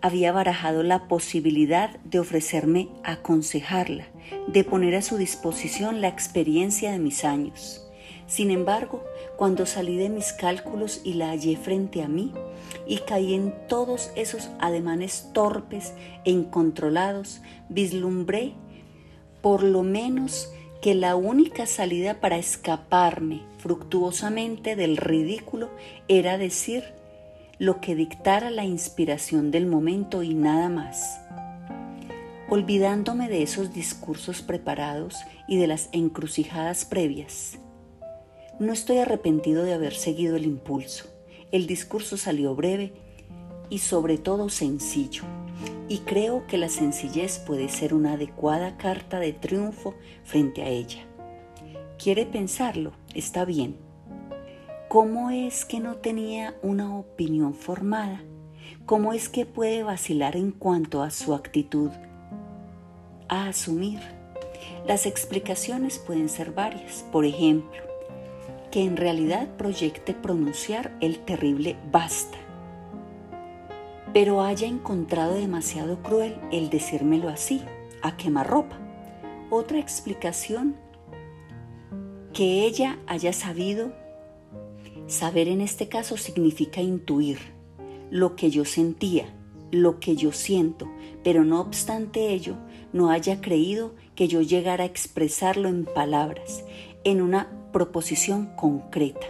había 0.00 0.32
barajado 0.32 0.82
la 0.82 1.08
posibilidad 1.08 1.98
de 2.00 2.18
ofrecerme 2.18 2.88
aconsejarla, 3.04 4.06
de 4.46 4.64
poner 4.64 4.94
a 4.96 5.02
su 5.02 5.16
disposición 5.16 6.00
la 6.00 6.08
experiencia 6.08 6.92
de 6.92 6.98
mis 6.98 7.24
años. 7.24 7.80
Sin 8.26 8.50
embargo, 8.50 9.04
cuando 9.36 9.66
salí 9.66 9.96
de 9.96 10.08
mis 10.08 10.32
cálculos 10.32 11.00
y 11.04 11.14
la 11.14 11.28
hallé 11.28 11.56
frente 11.56 12.02
a 12.02 12.08
mí 12.08 12.32
y 12.86 12.98
caí 12.98 13.34
en 13.34 13.54
todos 13.68 14.10
esos 14.16 14.50
ademanes 14.60 15.30
torpes 15.32 15.92
e 16.24 16.30
incontrolados, 16.30 17.42
vislumbré 17.68 18.54
por 19.42 19.62
lo 19.62 19.82
menos 19.82 20.50
que 20.80 20.94
la 20.94 21.16
única 21.16 21.66
salida 21.66 22.20
para 22.20 22.38
escaparme 22.38 23.42
fructuosamente 23.58 24.76
del 24.76 24.96
ridículo 24.96 25.70
era 26.08 26.38
decir 26.38 26.84
lo 27.64 27.80
que 27.80 27.94
dictara 27.94 28.50
la 28.50 28.66
inspiración 28.66 29.50
del 29.50 29.64
momento 29.64 30.22
y 30.22 30.34
nada 30.34 30.68
más. 30.68 31.18
Olvidándome 32.50 33.30
de 33.30 33.42
esos 33.42 33.72
discursos 33.72 34.42
preparados 34.42 35.16
y 35.48 35.56
de 35.56 35.66
las 35.66 35.88
encrucijadas 35.92 36.84
previas, 36.84 37.58
no 38.58 38.70
estoy 38.74 38.98
arrepentido 38.98 39.64
de 39.64 39.72
haber 39.72 39.94
seguido 39.94 40.36
el 40.36 40.44
impulso. 40.44 41.06
El 41.52 41.66
discurso 41.66 42.18
salió 42.18 42.54
breve 42.54 42.92
y 43.70 43.78
sobre 43.78 44.18
todo 44.18 44.50
sencillo. 44.50 45.22
Y 45.88 46.00
creo 46.00 46.46
que 46.46 46.58
la 46.58 46.68
sencillez 46.68 47.38
puede 47.38 47.70
ser 47.70 47.94
una 47.94 48.12
adecuada 48.12 48.76
carta 48.76 49.20
de 49.20 49.32
triunfo 49.32 49.94
frente 50.22 50.62
a 50.62 50.68
ella. 50.68 51.06
¿Quiere 51.98 52.26
pensarlo? 52.26 52.92
Está 53.14 53.46
bien. 53.46 53.83
¿Cómo 54.94 55.30
es 55.30 55.64
que 55.64 55.80
no 55.80 55.96
tenía 55.96 56.54
una 56.62 56.96
opinión 56.96 57.52
formada? 57.52 58.22
¿Cómo 58.86 59.12
es 59.12 59.28
que 59.28 59.44
puede 59.44 59.82
vacilar 59.82 60.36
en 60.36 60.52
cuanto 60.52 61.02
a 61.02 61.10
su 61.10 61.34
actitud 61.34 61.90
a 63.28 63.48
asumir? 63.48 63.98
Las 64.86 65.06
explicaciones 65.06 65.98
pueden 65.98 66.28
ser 66.28 66.52
varias. 66.52 67.04
Por 67.10 67.24
ejemplo, 67.24 67.82
que 68.70 68.84
en 68.84 68.96
realidad 68.96 69.48
proyecte 69.56 70.14
pronunciar 70.14 70.96
el 71.00 71.18
terrible 71.24 71.76
basta, 71.90 72.38
pero 74.12 74.42
haya 74.42 74.68
encontrado 74.68 75.34
demasiado 75.34 76.04
cruel 76.04 76.36
el 76.52 76.70
decírmelo 76.70 77.30
así, 77.30 77.64
a 78.00 78.16
quemarropa. 78.16 78.78
Otra 79.50 79.80
explicación, 79.80 80.76
que 82.32 82.64
ella 82.64 83.00
haya 83.08 83.32
sabido, 83.32 84.03
saber 85.06 85.48
en 85.48 85.60
este 85.60 85.88
caso 85.88 86.16
significa 86.16 86.80
intuir 86.80 87.38
lo 88.10 88.36
que 88.36 88.50
yo 88.50 88.64
sentía, 88.64 89.26
lo 89.70 90.00
que 90.00 90.16
yo 90.16 90.32
siento, 90.32 90.88
pero 91.22 91.44
no 91.44 91.60
obstante 91.60 92.32
ello, 92.32 92.56
no 92.92 93.10
haya 93.10 93.40
creído 93.40 93.94
que 94.14 94.28
yo 94.28 94.40
llegara 94.40 94.84
a 94.84 94.86
expresarlo 94.86 95.68
en 95.68 95.84
palabras, 95.84 96.64
en 97.02 97.20
una 97.20 97.50
proposición 97.72 98.54
concreta. 98.56 99.26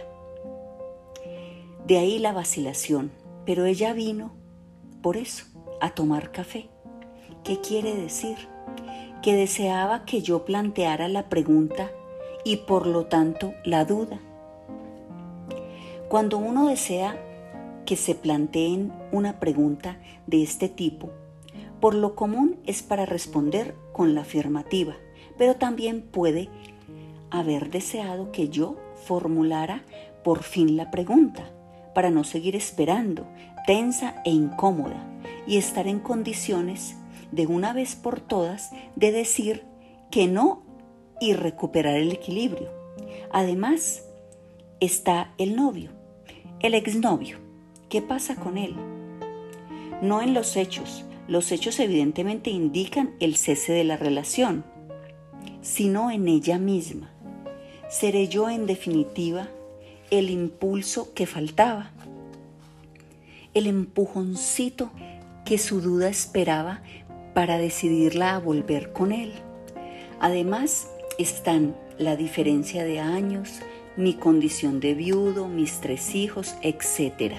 De 1.87 1.97
ahí 1.97 2.19
la 2.19 2.33
vacilación, 2.33 3.11
pero 3.45 3.65
ella 3.65 3.93
vino 3.93 4.33
por 5.05 5.17
eso, 5.17 5.45
a 5.81 5.91
tomar 5.91 6.31
café. 6.31 6.67
¿Qué 7.43 7.61
quiere 7.61 7.93
decir? 7.93 8.37
Que 9.21 9.35
deseaba 9.35 10.03
que 10.03 10.23
yo 10.23 10.45
planteara 10.45 11.07
la 11.07 11.29
pregunta 11.29 11.91
y 12.43 12.57
por 12.57 12.87
lo 12.87 13.05
tanto 13.05 13.53
la 13.63 13.85
duda. 13.85 14.19
Cuando 16.09 16.37
uno 16.37 16.67
desea 16.67 17.17
que 17.85 17.95
se 17.95 18.15
planteen 18.15 18.93
una 19.11 19.39
pregunta 19.39 19.97
de 20.27 20.43
este 20.43 20.69
tipo, 20.69 21.09
por 21.79 21.95
lo 21.95 22.15
común 22.15 22.57
es 22.65 22.83
para 22.83 23.05
responder 23.05 23.75
con 23.91 24.13
la 24.13 24.21
afirmativa, 24.21 24.95
pero 25.37 25.55
también 25.55 26.01
puede 26.01 26.49
haber 27.31 27.71
deseado 27.71 28.31
que 28.31 28.49
yo 28.49 28.75
formulara 29.05 29.83
por 30.23 30.43
fin 30.43 30.77
la 30.77 30.91
pregunta, 30.91 31.51
para 31.93 32.11
no 32.11 32.23
seguir 32.23 32.55
esperando, 32.55 33.27
tensa 33.65 34.21
e 34.25 34.31
incómoda, 34.31 35.03
y 35.47 35.57
estar 35.57 35.87
en 35.87 35.99
condiciones 35.99 36.95
de 37.31 37.47
una 37.47 37.73
vez 37.73 37.95
por 37.95 38.19
todas 38.19 38.71
de 38.95 39.11
decir 39.11 39.63
que 40.11 40.27
no 40.27 40.63
y 41.19 41.33
recuperar 41.33 41.95
el 41.95 42.11
equilibrio. 42.11 42.69
Además, 43.31 44.03
está 44.79 45.33
el 45.37 45.55
novio, 45.55 45.91
el 46.65 46.73
exnovio. 46.73 47.37
¿Qué 47.89 48.01
pasa 48.01 48.35
con 48.35 48.57
él? 48.57 48.75
No 50.01 50.21
en 50.21 50.33
los 50.33 50.55
hechos. 50.55 51.05
Los 51.27 51.51
hechos 51.51 51.79
evidentemente 51.79 52.49
indican 52.49 53.15
el 53.19 53.35
cese 53.35 53.73
de 53.73 53.83
la 53.83 53.97
relación, 53.97 54.63
sino 55.61 56.11
en 56.11 56.27
ella 56.27 56.59
misma 56.59 57.11
seré 57.89 58.27
yo 58.27 58.49
en 58.49 58.65
definitiva 58.65 59.47
el 60.11 60.29
impulso 60.29 61.13
que 61.13 61.25
faltaba, 61.25 61.91
el 63.53 63.67
empujoncito 63.67 64.91
que 65.45 65.57
su 65.57 65.81
duda 65.81 66.09
esperaba 66.09 66.81
para 67.33 67.57
decidirla 67.57 68.35
a 68.35 68.39
volver 68.39 68.91
con 68.91 69.11
él. 69.11 69.33
Además 70.19 70.89
están 71.17 71.75
la 71.97 72.15
diferencia 72.15 72.83
de 72.83 72.99
años, 72.99 73.61
mi 73.97 74.13
condición 74.13 74.79
de 74.79 74.93
viudo, 74.93 75.47
mis 75.47 75.79
tres 75.79 76.15
hijos, 76.15 76.55
etc. 76.61 77.33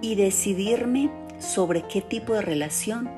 Y 0.00 0.14
decidirme 0.14 1.10
sobre 1.38 1.82
qué 1.88 2.00
tipo 2.00 2.34
de 2.34 2.42
relación 2.42 3.10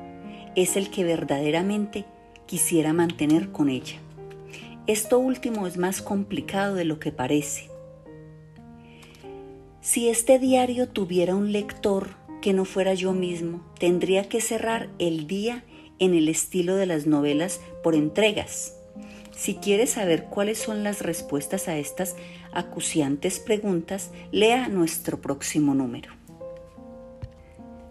es 0.55 0.75
el 0.75 0.89
que 0.89 1.03
verdaderamente 1.03 2.05
quisiera 2.45 2.93
mantener 2.93 3.51
con 3.51 3.69
ella. 3.69 3.97
Esto 4.87 5.19
último 5.19 5.67
es 5.67 5.77
más 5.77 6.01
complicado 6.01 6.75
de 6.75 6.85
lo 6.85 6.99
que 6.99 7.11
parece. 7.11 7.69
Si 9.81 10.09
este 10.09 10.39
diario 10.39 10.89
tuviera 10.89 11.35
un 11.35 11.51
lector 11.51 12.09
que 12.41 12.53
no 12.53 12.65
fuera 12.65 12.93
yo 12.93 13.13
mismo, 13.13 13.61
tendría 13.79 14.29
que 14.29 14.41
cerrar 14.41 14.89
el 14.99 15.27
día 15.27 15.63
en 15.99 16.13
el 16.13 16.29
estilo 16.29 16.75
de 16.75 16.85
las 16.85 17.07
novelas 17.07 17.61
por 17.83 17.95
entregas. 17.95 18.74
Si 19.35 19.55
quiere 19.55 19.85
saber 19.85 20.25
cuáles 20.25 20.57
son 20.57 20.83
las 20.83 21.01
respuestas 21.01 21.67
a 21.67 21.77
estas 21.77 22.15
acuciantes 22.53 23.39
preguntas, 23.39 24.11
lea 24.31 24.69
nuestro 24.69 25.19
próximo 25.19 25.75
número. 25.75 26.13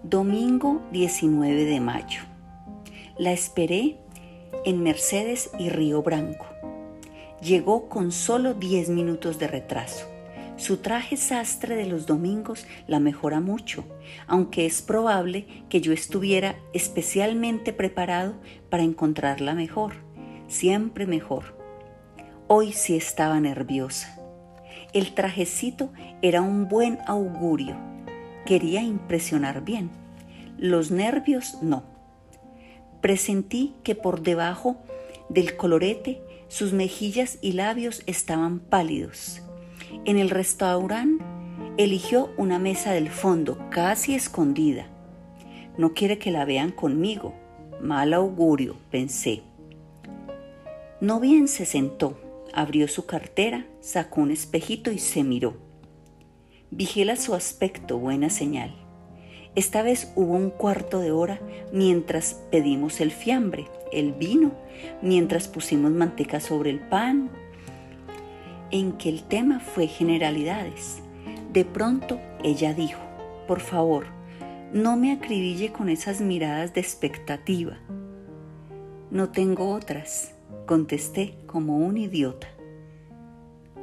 Domingo 0.03 0.81
19 0.91 1.65
de 1.65 1.81
mayo. 1.81 2.23
La 3.19 3.33
esperé 3.33 3.99
en 4.65 4.83
Mercedes 4.83 5.51
y 5.59 5.69
Río 5.69 6.03
Branco. 6.03 6.47
Llegó 7.43 7.91
con 7.91 8.11
solo 8.11 8.55
10 8.55 8.89
minutos 8.89 9.39
de 9.39 9.47
retraso. 9.47 10.07
Su 10.57 10.79
traje 10.79 11.19
sastre 11.19 11.77
de 11.77 11.87
los 11.87 12.07
domingos 12.07 12.67
la 12.87 13.01
mejora 13.01 13.41
mucho, 13.41 13.85
aunque 14.27 14.65
es 14.65 14.81
probable 14.81 15.47
que 15.69 15.83
yo 15.83 15.93
estuviera 15.93 16.57
especialmente 16.73 17.75
preparado 17.75 18.35
para 18.71 18.83
encontrarla 18.83 19.55
mejor, 19.55 20.04
siempre 20.49 21.07
mejor. 21.07 21.57
Hoy 22.47 22.73
sí 22.73 22.97
estaba 22.97 23.41
nerviosa. 23.41 24.19
El 24.93 25.15
trajecito 25.15 25.91
era 26.23 26.43
un 26.43 26.69
buen 26.69 26.99
augurio. 27.07 27.77
Quería 28.47 28.83
impresionar 28.83 29.65
bien. 29.65 29.91
Los 30.59 30.91
nervios 30.91 31.59
no. 31.63 31.83
Presentí 33.01 33.75
que 33.83 33.95
por 33.95 34.23
debajo 34.23 34.77
del 35.29 35.57
colorete 35.57 36.23
sus 36.49 36.73
mejillas 36.73 37.39
y 37.41 37.53
labios 37.53 38.03
estaban 38.07 38.61
pálidos 38.61 39.45
en 40.05 40.19
el 40.19 40.31
restaurante 40.31 41.25
eligió 41.77 42.31
una 42.37 42.59
mesa 42.59 42.93
del 42.93 43.09
fondo, 43.09 43.59
casi 43.71 44.15
escondida. 44.15 44.87
No 45.79 45.95
quiere 45.95 46.19
que 46.19 46.31
la 46.31 46.45
vean 46.45 46.71
conmigo. 46.71 47.35
Mal 47.81 48.13
augurio, 48.13 48.77
pensé. 48.91 49.43
No 51.01 51.21
bien 51.21 51.49
se 51.49 51.67
sentó, 51.67 52.19
abrió 52.53 52.87
su 52.89 53.05
cartera, 53.05 53.67
sacó 53.81 54.21
un 54.21 54.31
espejito 54.31 54.93
y 54.93 54.99
se 54.99 55.25
miró. 55.25 55.57
Vigila 56.71 57.17
su 57.17 57.35
aspecto, 57.35 57.99
buena 57.99 58.31
señal. 58.31 58.75
Esta 59.57 59.83
vez 59.83 60.13
hubo 60.17 60.35
un 60.35 60.51
cuarto 60.51 61.01
de 61.01 61.13
hora 61.13 61.41
mientras 61.73 62.41
pedimos 62.51 63.01
el 63.01 63.11
fiambre, 63.11 63.67
el 63.93 64.13
vino, 64.13 64.53
mientras 65.03 65.49
pusimos 65.49 65.93
manteca 65.93 66.41
sobre 66.41 66.71
el 66.71 66.81
pan, 66.81 67.31
en 68.71 68.93
que 68.93 69.09
el 69.09 69.25
tema 69.25 69.61
fue 69.61 69.87
generalidades. 69.87 71.01
De 71.53 71.65
pronto 71.65 72.21
ella 72.43 72.75
dijo, 72.75 73.01
por 73.47 73.61
favor, 73.61 74.07
no 74.73 74.97
me 74.97 75.13
acribille 75.13 75.71
con 75.71 75.89
esas 75.89 76.21
miradas 76.21 76.75
de 76.75 76.81
expectativa. 76.81 77.79
No 79.13 79.29
tengo 79.31 79.71
otras, 79.71 80.34
contesté 80.67 81.37
como 81.47 81.79
un 81.79 81.97
idiota. 81.97 82.49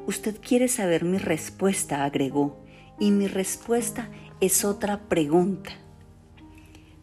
Usted 0.08 0.38
quiere 0.42 0.68
saber 0.68 1.04
mi 1.04 1.18
respuesta, 1.18 2.04
agregó, 2.04 2.58
y 3.00 3.12
mi 3.12 3.28
respuesta 3.28 4.10
es 4.40 4.66
otra 4.66 5.08
pregunta. 5.08 5.72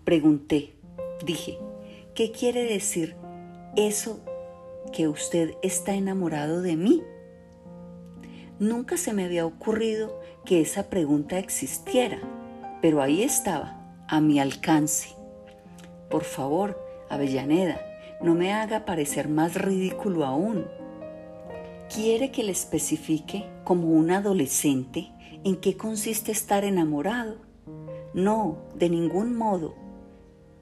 Pregunté, 0.04 0.74
dije, 1.24 1.58
¿qué 2.14 2.32
quiere 2.32 2.64
decir 2.64 3.16
eso 3.76 4.20
que 4.92 5.08
usted 5.08 5.54
está 5.62 5.94
enamorado 5.94 6.62
de 6.62 6.76
mí? 6.76 7.02
Nunca 8.58 8.96
se 8.96 9.12
me 9.12 9.24
había 9.24 9.46
ocurrido 9.46 10.20
que 10.44 10.60
esa 10.60 10.90
pregunta 10.90 11.38
existiera, 11.38 12.18
pero 12.82 13.02
ahí 13.02 13.22
estaba, 13.22 14.04
a 14.08 14.20
mi 14.20 14.40
alcance. 14.40 15.10
Por 16.10 16.24
favor, 16.24 16.78
Avellaneda, 17.08 17.80
no 18.20 18.34
me 18.34 18.52
haga 18.52 18.84
parecer 18.84 19.28
más 19.28 19.54
ridículo 19.54 20.24
aún. 20.24 20.66
¿Quiere 21.94 22.30
que 22.30 22.42
le 22.42 22.52
especifique 22.52 23.46
como 23.64 23.88
un 23.88 24.10
adolescente 24.10 25.10
en 25.44 25.56
qué 25.56 25.76
consiste 25.76 26.32
estar 26.32 26.64
enamorado? 26.64 27.36
No, 28.14 28.58
de 28.74 28.90
ningún 28.90 29.36
modo. 29.36 29.74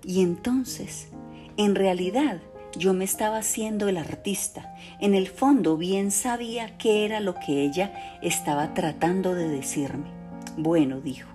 Y 0.05 0.23
entonces, 0.23 1.09
en 1.57 1.75
realidad, 1.75 2.40
yo 2.77 2.92
me 2.92 3.05
estaba 3.05 3.38
haciendo 3.38 3.88
el 3.88 3.97
artista. 3.97 4.75
En 5.01 5.14
el 5.14 5.27
fondo 5.27 5.77
bien 5.77 6.11
sabía 6.11 6.77
qué 6.77 7.05
era 7.05 7.21
lo 7.21 7.35
que 7.35 7.62
ella 7.62 8.19
estaba 8.23 8.75
tratando 8.75 9.35
de 9.35 9.49
decirme. 9.49 10.11
Bueno, 10.59 11.01
dijo, 11.01 11.31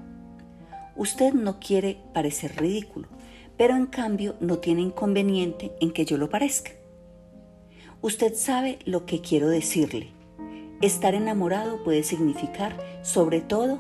usted 0.96 1.34
no 1.34 1.60
quiere 1.60 1.98
parecer 2.14 2.56
ridículo, 2.58 3.08
pero 3.58 3.76
en 3.76 3.86
cambio 3.86 4.36
no 4.40 4.60
tiene 4.60 4.82
inconveniente 4.82 5.74
en 5.80 5.92
que 5.92 6.06
yo 6.06 6.18
lo 6.18 6.30
parezca. 6.30 6.72
Usted 8.02 8.34
sabe 8.34 8.80
lo 8.86 9.06
que 9.06 9.22
quiero 9.22 9.50
decirle. 9.50 10.10
Estar 10.82 11.14
enamorado 11.14 11.84
puede 11.84 12.04
significar, 12.04 12.76
sobre 13.04 13.42
todo, 13.42 13.80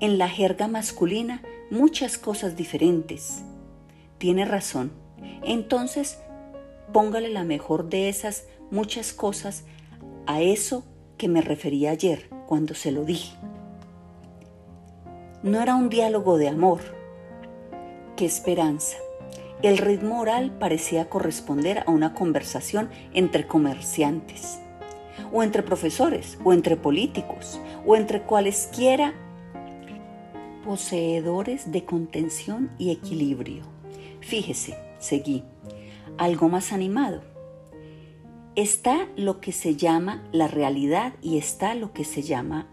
en 0.00 0.18
la 0.18 0.28
jerga 0.28 0.66
masculina, 0.66 1.42
muchas 1.70 2.18
cosas 2.18 2.56
diferentes. 2.56 3.44
Tiene 4.18 4.44
razón. 4.44 4.92
Entonces, 5.44 6.18
póngale 6.92 7.28
la 7.28 7.44
mejor 7.44 7.88
de 7.88 8.08
esas 8.08 8.46
muchas 8.70 9.12
cosas 9.12 9.64
a 10.26 10.42
eso 10.42 10.84
que 11.16 11.28
me 11.28 11.40
refería 11.40 11.90
ayer 11.90 12.28
cuando 12.46 12.74
se 12.74 12.90
lo 12.90 13.04
dije. 13.04 13.36
No 15.42 15.60
era 15.60 15.74
un 15.74 15.88
diálogo 15.88 16.38
de 16.38 16.48
amor. 16.48 16.80
Qué 18.16 18.26
esperanza. 18.26 18.96
El 19.60 19.76
ritmo 19.76 20.20
oral 20.20 20.56
parecía 20.58 21.08
corresponder 21.08 21.82
a 21.84 21.90
una 21.90 22.14
conversación 22.14 22.88
entre 23.12 23.48
comerciantes, 23.48 24.60
o 25.32 25.42
entre 25.42 25.64
profesores, 25.64 26.38
o 26.44 26.52
entre 26.52 26.76
políticos, 26.76 27.60
o 27.84 27.96
entre 27.96 28.22
cualesquiera 28.22 29.14
poseedores 30.64 31.72
de 31.72 31.84
contención 31.84 32.70
y 32.78 32.92
equilibrio. 32.92 33.64
Fíjese, 34.20 34.78
seguí, 34.98 35.42
algo 36.16 36.48
más 36.48 36.72
animado. 36.72 37.22
Está 38.54 39.08
lo 39.16 39.40
que 39.40 39.50
se 39.50 39.74
llama 39.74 40.22
la 40.30 40.46
realidad 40.46 41.14
y 41.20 41.36
está 41.36 41.74
lo 41.74 41.92
que 41.92 42.04
se 42.04 42.22
llama 42.22 42.68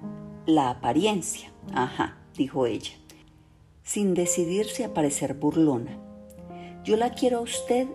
la 0.45 0.69
apariencia. 0.69 1.51
Ajá, 1.73 2.19
dijo 2.36 2.67
ella, 2.67 2.91
sin 3.91 4.13
decidirse 4.13 4.86
a 4.86 4.93
parecer 4.93 5.34
burlona. 5.34 5.97
Yo 6.86 6.95
la 6.95 7.10
quiero 7.10 7.39
a 7.39 7.41
usted 7.41 7.89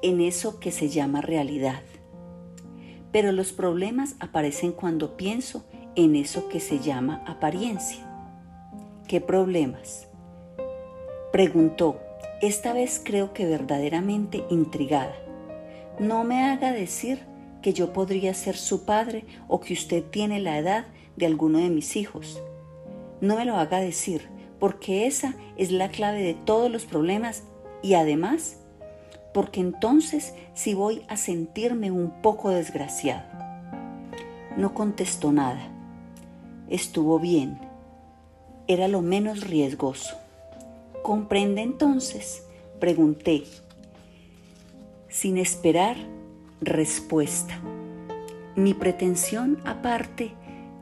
en 0.00 0.22
eso 0.22 0.58
que 0.58 0.70
se 0.70 0.88
llama 0.88 1.20
realidad. 1.20 1.82
Pero 3.12 3.30
los 3.30 3.52
problemas 3.52 4.16
aparecen 4.20 4.72
cuando 4.72 5.18
pienso 5.18 5.66
en 5.96 6.16
eso 6.16 6.48
que 6.48 6.60
se 6.60 6.78
llama 6.78 7.22
apariencia. 7.26 8.10
¿Qué 9.06 9.20
problemas? 9.20 10.08
Preguntó 11.30 12.00
esta 12.40 12.72
vez 12.72 12.98
creo 13.04 13.34
que 13.34 13.44
verdaderamente 13.44 14.46
intrigada. 14.48 15.14
No 15.98 16.24
me 16.24 16.42
haga 16.42 16.72
decir 16.72 17.18
que 17.60 17.74
yo 17.74 17.92
podría 17.92 18.32
ser 18.32 18.56
su 18.56 18.86
padre 18.86 19.26
o 19.46 19.60
que 19.60 19.74
usted 19.74 20.04
tiene 20.04 20.40
la 20.40 20.56
edad 20.56 20.86
de 21.16 21.26
alguno 21.26 21.58
de 21.58 21.68
mis 21.68 21.96
hijos. 21.96 22.42
No 23.20 23.36
me 23.36 23.44
lo 23.44 23.56
haga 23.56 23.78
decir, 23.78 24.32
porque 24.62 25.08
esa 25.08 25.34
es 25.56 25.72
la 25.72 25.88
clave 25.88 26.22
de 26.22 26.34
todos 26.34 26.70
los 26.70 26.84
problemas 26.84 27.42
y 27.82 27.94
además, 27.94 28.58
porque 29.34 29.58
entonces 29.58 30.34
sí 30.54 30.72
voy 30.72 31.02
a 31.08 31.16
sentirme 31.16 31.90
un 31.90 32.22
poco 32.22 32.50
desgraciado. 32.50 33.24
No 34.56 34.72
contestó 34.72 35.32
nada. 35.32 35.68
Estuvo 36.68 37.18
bien. 37.18 37.58
Era 38.68 38.86
lo 38.86 39.02
menos 39.02 39.40
riesgoso. 39.40 40.14
¿Comprende 41.02 41.62
entonces? 41.62 42.44
Pregunté, 42.78 43.42
sin 45.08 45.38
esperar 45.38 45.96
respuesta. 46.60 47.58
Mi 48.54 48.74
pretensión, 48.74 49.58
aparte 49.64 50.30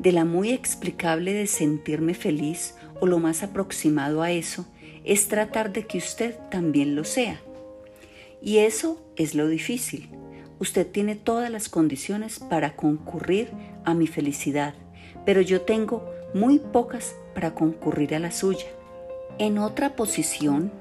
de 0.00 0.12
la 0.12 0.24
muy 0.24 0.50
explicable 0.50 1.34
de 1.34 1.46
sentirme 1.46 2.14
feliz 2.14 2.74
o 3.00 3.06
lo 3.06 3.18
más 3.18 3.42
aproximado 3.42 4.22
a 4.22 4.32
eso, 4.32 4.64
es 5.04 5.28
tratar 5.28 5.72
de 5.72 5.86
que 5.86 5.98
usted 5.98 6.36
también 6.50 6.96
lo 6.96 7.04
sea. 7.04 7.40
Y 8.42 8.58
eso 8.58 8.98
es 9.16 9.34
lo 9.34 9.46
difícil. 9.46 10.08
Usted 10.58 10.86
tiene 10.86 11.16
todas 11.16 11.50
las 11.50 11.68
condiciones 11.68 12.38
para 12.38 12.76
concurrir 12.76 13.50
a 13.84 13.92
mi 13.92 14.06
felicidad, 14.06 14.74
pero 15.26 15.42
yo 15.42 15.60
tengo 15.60 16.10
muy 16.32 16.58
pocas 16.58 17.14
para 17.34 17.54
concurrir 17.54 18.14
a 18.14 18.18
la 18.18 18.32
suya. 18.32 18.66
En 19.38 19.58
otra 19.58 19.96
posición, 19.96 20.72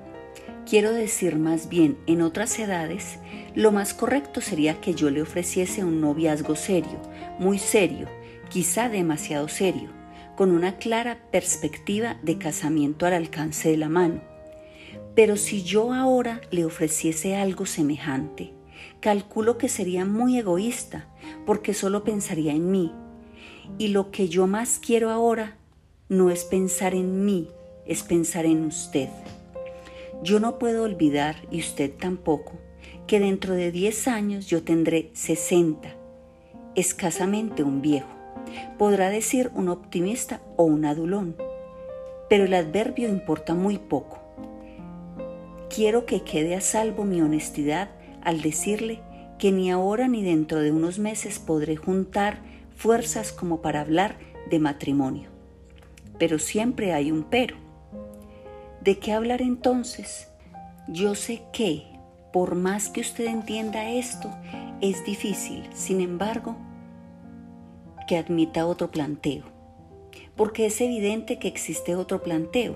Quiero 0.69 0.93
decir 0.93 1.39
más 1.39 1.67
bien, 1.67 1.97
en 2.05 2.21
otras 2.21 2.59
edades, 2.59 3.17
lo 3.55 3.71
más 3.71 3.95
correcto 3.95 4.39
sería 4.39 4.79
que 4.79 4.93
yo 4.93 5.09
le 5.09 5.23
ofreciese 5.23 5.83
un 5.83 5.99
noviazgo 5.99 6.55
serio, 6.55 7.01
muy 7.39 7.57
serio, 7.57 8.07
quizá 8.49 8.89
demasiado 8.89 9.47
serio, 9.47 9.89
con 10.35 10.51
una 10.51 10.77
clara 10.77 11.19
perspectiva 11.31 12.17
de 12.23 12.37
casamiento 12.37 13.05
al 13.05 13.13
alcance 13.13 13.69
de 13.69 13.77
la 13.77 13.89
mano. 13.89 14.21
Pero 15.15 15.37
si 15.37 15.63
yo 15.63 15.93
ahora 15.93 16.41
le 16.49 16.65
ofreciese 16.65 17.35
algo 17.35 17.65
semejante, 17.65 18.53
calculo 18.99 19.57
que 19.57 19.69
sería 19.69 20.05
muy 20.05 20.37
egoísta, 20.37 21.07
porque 21.45 21.73
solo 21.73 22.03
pensaría 22.03 22.53
en 22.53 22.71
mí. 22.71 22.93
Y 23.77 23.89
lo 23.89 24.11
que 24.11 24.29
yo 24.29 24.47
más 24.47 24.79
quiero 24.79 25.09
ahora 25.09 25.57
no 26.07 26.29
es 26.29 26.43
pensar 26.43 26.95
en 26.95 27.25
mí, 27.25 27.49
es 27.85 28.03
pensar 28.03 28.45
en 28.45 28.65
usted. 28.65 29.09
Yo 30.23 30.39
no 30.39 30.57
puedo 30.57 30.83
olvidar, 30.83 31.35
y 31.51 31.59
usted 31.59 31.91
tampoco, 31.97 32.53
que 33.07 33.19
dentro 33.19 33.53
de 33.53 33.71
10 33.71 34.07
años 34.07 34.47
yo 34.47 34.63
tendré 34.63 35.11
60, 35.13 35.95
escasamente 36.75 37.63
un 37.63 37.81
viejo. 37.81 38.18
Podrá 38.77 39.09
decir 39.09 39.51
un 39.55 39.69
optimista 39.69 40.41
o 40.55 40.63
un 40.63 40.85
adulón, 40.85 41.35
pero 42.29 42.45
el 42.45 42.53
adverbio 42.53 43.09
importa 43.09 43.55
muy 43.55 43.77
poco. 43.77 44.19
Quiero 45.69 46.05
que 46.05 46.23
quede 46.23 46.55
a 46.55 46.61
salvo 46.61 47.03
mi 47.03 47.21
honestidad 47.21 47.89
al 48.21 48.41
decirle 48.41 49.01
que 49.37 49.51
ni 49.51 49.71
ahora 49.71 50.07
ni 50.07 50.23
dentro 50.23 50.59
de 50.59 50.71
unos 50.71 50.99
meses 50.99 51.39
podré 51.39 51.75
juntar 51.75 52.39
fuerzas 52.75 53.31
como 53.31 53.61
para 53.61 53.81
hablar 53.81 54.17
de 54.49 54.59
matrimonio. 54.59 55.29
Pero 56.17 56.39
siempre 56.39 56.93
hay 56.93 57.11
un 57.11 57.23
pero. 57.23 57.55
¿De 58.81 58.97
qué 58.99 59.13
hablar 59.13 59.41
entonces? 59.41 60.29
Yo 60.87 61.15
sé 61.15 61.43
que, 61.53 61.83
por 62.33 62.55
más 62.55 62.89
que 62.89 63.01
usted 63.01 63.25
entienda 63.25 63.89
esto, 63.89 64.29
es 64.81 65.05
difícil, 65.05 65.69
sin 65.73 66.01
embargo, 66.01 66.55
que 68.09 68.17
admita 68.17 68.65
otro 68.65 68.89
planteo. 68.89 69.43
Porque 70.35 70.65
es 70.65 70.81
evidente 70.81 71.37
que 71.37 71.47
existe 71.47 71.95
otro 71.95 72.23
planteo. 72.23 72.75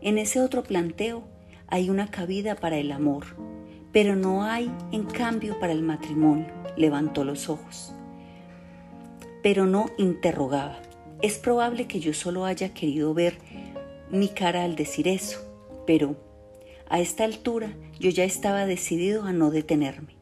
En 0.00 0.16
ese 0.16 0.40
otro 0.40 0.62
planteo 0.62 1.24
hay 1.66 1.90
una 1.90 2.08
cabida 2.12 2.54
para 2.54 2.76
el 2.76 2.92
amor, 2.92 3.24
pero 3.90 4.14
no 4.14 4.44
hay, 4.44 4.70
en 4.92 5.06
cambio, 5.06 5.58
para 5.58 5.72
el 5.72 5.82
matrimonio. 5.82 6.46
Levantó 6.76 7.24
los 7.24 7.48
ojos. 7.48 7.92
Pero 9.42 9.66
no 9.66 9.86
interrogaba. 9.98 10.78
Es 11.20 11.36
probable 11.36 11.88
que 11.88 11.98
yo 11.98 12.14
solo 12.14 12.44
haya 12.44 12.72
querido 12.72 13.12
ver 13.12 13.38
mi 14.08 14.28
cara 14.28 14.62
al 14.62 14.76
decir 14.76 15.08
eso, 15.08 15.40
pero 15.84 16.14
a 16.88 17.00
esta 17.00 17.24
altura 17.24 17.72
yo 17.98 18.08
ya 18.10 18.22
estaba 18.22 18.66
decidido 18.66 19.24
a 19.24 19.32
no 19.32 19.50
detenerme. 19.50 20.14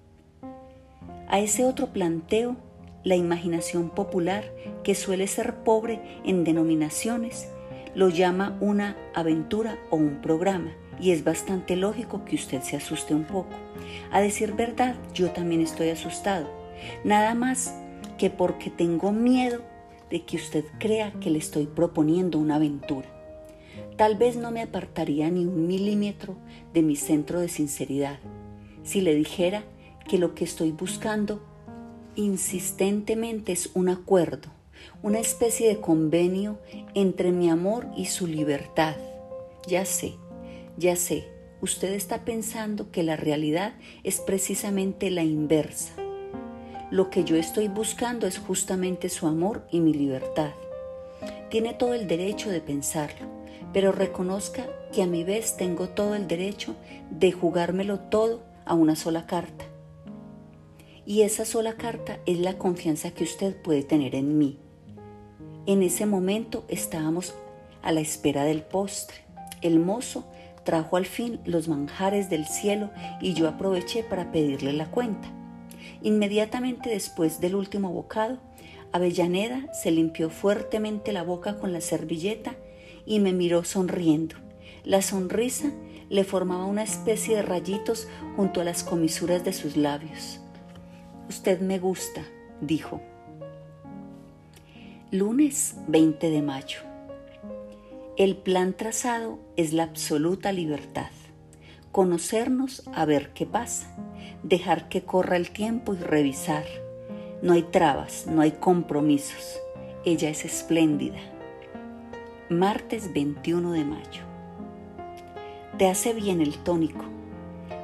A 1.28 1.38
ese 1.38 1.66
otro 1.66 1.88
planteo, 1.88 2.56
la 3.04 3.16
imaginación 3.16 3.90
popular, 3.90 4.52
que 4.82 4.94
suele 4.94 5.26
ser 5.26 5.56
pobre 5.62 6.00
en 6.24 6.44
denominaciones, 6.44 7.48
lo 7.94 8.08
llama 8.08 8.56
una 8.60 8.96
aventura 9.14 9.78
o 9.90 9.96
un 9.96 10.20
programa, 10.20 10.72
y 11.00 11.12
es 11.12 11.24
bastante 11.24 11.76
lógico 11.76 12.24
que 12.24 12.36
usted 12.36 12.62
se 12.62 12.76
asuste 12.76 13.14
un 13.14 13.24
poco. 13.24 13.50
A 14.10 14.20
decir 14.20 14.54
verdad, 14.54 14.96
yo 15.14 15.30
también 15.30 15.60
estoy 15.60 15.90
asustado, 15.90 16.48
nada 17.04 17.34
más 17.34 17.74
que 18.18 18.30
porque 18.30 18.70
tengo 18.70 19.12
miedo 19.12 19.62
de 20.10 20.24
que 20.24 20.36
usted 20.36 20.64
crea 20.78 21.12
que 21.20 21.30
le 21.30 21.38
estoy 21.38 21.66
proponiendo 21.66 22.38
una 22.38 22.56
aventura. 22.56 23.06
Tal 23.96 24.16
vez 24.16 24.36
no 24.36 24.50
me 24.50 24.62
apartaría 24.62 25.30
ni 25.30 25.44
un 25.44 25.66
milímetro 25.66 26.36
de 26.72 26.82
mi 26.82 26.96
centro 26.96 27.40
de 27.40 27.48
sinceridad. 27.48 28.18
Si 28.82 29.00
le 29.00 29.14
dijera 29.14 29.64
que 30.08 30.18
lo 30.18 30.34
que 30.34 30.44
estoy 30.44 30.72
buscando 30.72 31.42
insistentemente 32.22 33.52
es 33.52 33.70
un 33.74 33.88
acuerdo, 33.88 34.48
una 35.02 35.18
especie 35.18 35.68
de 35.68 35.80
convenio 35.80 36.58
entre 36.94 37.32
mi 37.32 37.48
amor 37.48 37.86
y 37.96 38.06
su 38.06 38.26
libertad. 38.26 38.96
Ya 39.66 39.84
sé, 39.84 40.14
ya 40.76 40.96
sé, 40.96 41.28
usted 41.60 41.92
está 41.92 42.24
pensando 42.24 42.90
que 42.90 43.02
la 43.02 43.16
realidad 43.16 43.74
es 44.04 44.20
precisamente 44.20 45.10
la 45.10 45.22
inversa. 45.22 45.92
Lo 46.90 47.10
que 47.10 47.24
yo 47.24 47.36
estoy 47.36 47.68
buscando 47.68 48.26
es 48.26 48.38
justamente 48.38 49.08
su 49.08 49.26
amor 49.26 49.66
y 49.70 49.80
mi 49.80 49.94
libertad. 49.94 50.52
Tiene 51.50 51.74
todo 51.74 51.94
el 51.94 52.08
derecho 52.08 52.50
de 52.50 52.60
pensarlo 52.60 53.38
pero 53.72 53.92
reconozca 53.92 54.66
que 54.92 55.02
a 55.02 55.06
mi 55.06 55.24
vez 55.24 55.56
tengo 55.56 55.88
todo 55.88 56.14
el 56.14 56.26
derecho 56.26 56.74
de 57.10 57.32
jugármelo 57.32 58.00
todo 58.00 58.40
a 58.64 58.74
una 58.74 58.96
sola 58.96 59.26
carta. 59.26 59.64
Y 61.08 61.22
esa 61.22 61.46
sola 61.46 61.78
carta 61.78 62.18
es 62.26 62.38
la 62.38 62.58
confianza 62.58 63.12
que 63.12 63.24
usted 63.24 63.56
puede 63.62 63.82
tener 63.82 64.14
en 64.14 64.36
mí. 64.36 64.58
En 65.64 65.82
ese 65.82 66.04
momento 66.04 66.66
estábamos 66.68 67.34
a 67.80 67.92
la 67.92 68.00
espera 68.00 68.44
del 68.44 68.60
postre. 68.60 69.16
El 69.62 69.80
mozo 69.80 70.26
trajo 70.64 70.98
al 70.98 71.06
fin 71.06 71.40
los 71.46 71.66
manjares 71.66 72.28
del 72.28 72.44
cielo 72.44 72.90
y 73.22 73.32
yo 73.32 73.48
aproveché 73.48 74.02
para 74.02 74.30
pedirle 74.30 74.74
la 74.74 74.90
cuenta. 74.90 75.28
Inmediatamente 76.02 76.90
después 76.90 77.40
del 77.40 77.54
último 77.54 77.90
bocado, 77.90 78.36
Avellaneda 78.92 79.72
se 79.72 79.90
limpió 79.90 80.28
fuertemente 80.28 81.14
la 81.14 81.22
boca 81.22 81.58
con 81.58 81.72
la 81.72 81.80
servilleta 81.80 82.54
y 83.06 83.20
me 83.20 83.32
miró 83.32 83.64
sonriendo. 83.64 84.36
La 84.84 85.00
sonrisa 85.00 85.72
le 86.10 86.24
formaba 86.24 86.66
una 86.66 86.82
especie 86.82 87.34
de 87.34 87.40
rayitos 87.40 88.08
junto 88.36 88.60
a 88.60 88.64
las 88.64 88.84
comisuras 88.84 89.42
de 89.42 89.54
sus 89.54 89.74
labios. 89.74 90.42
Usted 91.28 91.60
me 91.60 91.78
gusta, 91.78 92.22
dijo. 92.60 93.00
Lunes 95.10 95.76
20 95.86 96.30
de 96.30 96.42
mayo. 96.42 96.80
El 98.16 98.36
plan 98.36 98.72
trazado 98.72 99.38
es 99.56 99.72
la 99.72 99.84
absoluta 99.84 100.52
libertad. 100.52 101.10
Conocernos 101.92 102.82
a 102.92 103.04
ver 103.04 103.32
qué 103.32 103.46
pasa, 103.46 103.94
dejar 104.42 104.88
que 104.88 105.02
corra 105.02 105.36
el 105.36 105.50
tiempo 105.50 105.94
y 105.94 105.98
revisar. 105.98 106.64
No 107.42 107.52
hay 107.52 107.62
trabas, 107.62 108.26
no 108.26 108.42
hay 108.42 108.52
compromisos. 108.52 109.58
Ella 110.04 110.30
es 110.30 110.44
espléndida 110.44 111.18
Martes 112.50 113.12
21 113.12 113.72
de 113.72 113.84
mayo. 113.84 114.22
Te 115.76 115.86
hace 115.86 116.14
bien 116.14 116.40
el 116.40 116.56
tónico, 116.56 117.04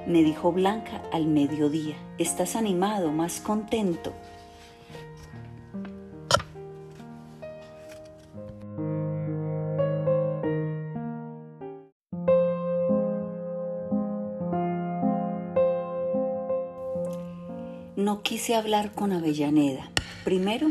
me 0.06 0.22
dijo 0.22 0.52
Blanca 0.52 1.02
al 1.12 1.26
mediodía. 1.26 1.96
Estás 2.18 2.56
animado, 2.56 3.12
más 3.12 3.40
contento. 3.40 4.12
No 17.96 18.22
quise 18.22 18.54
hablar 18.54 18.92
con 18.92 19.12
Avellaneda. 19.12 19.90
Primero, 20.24 20.70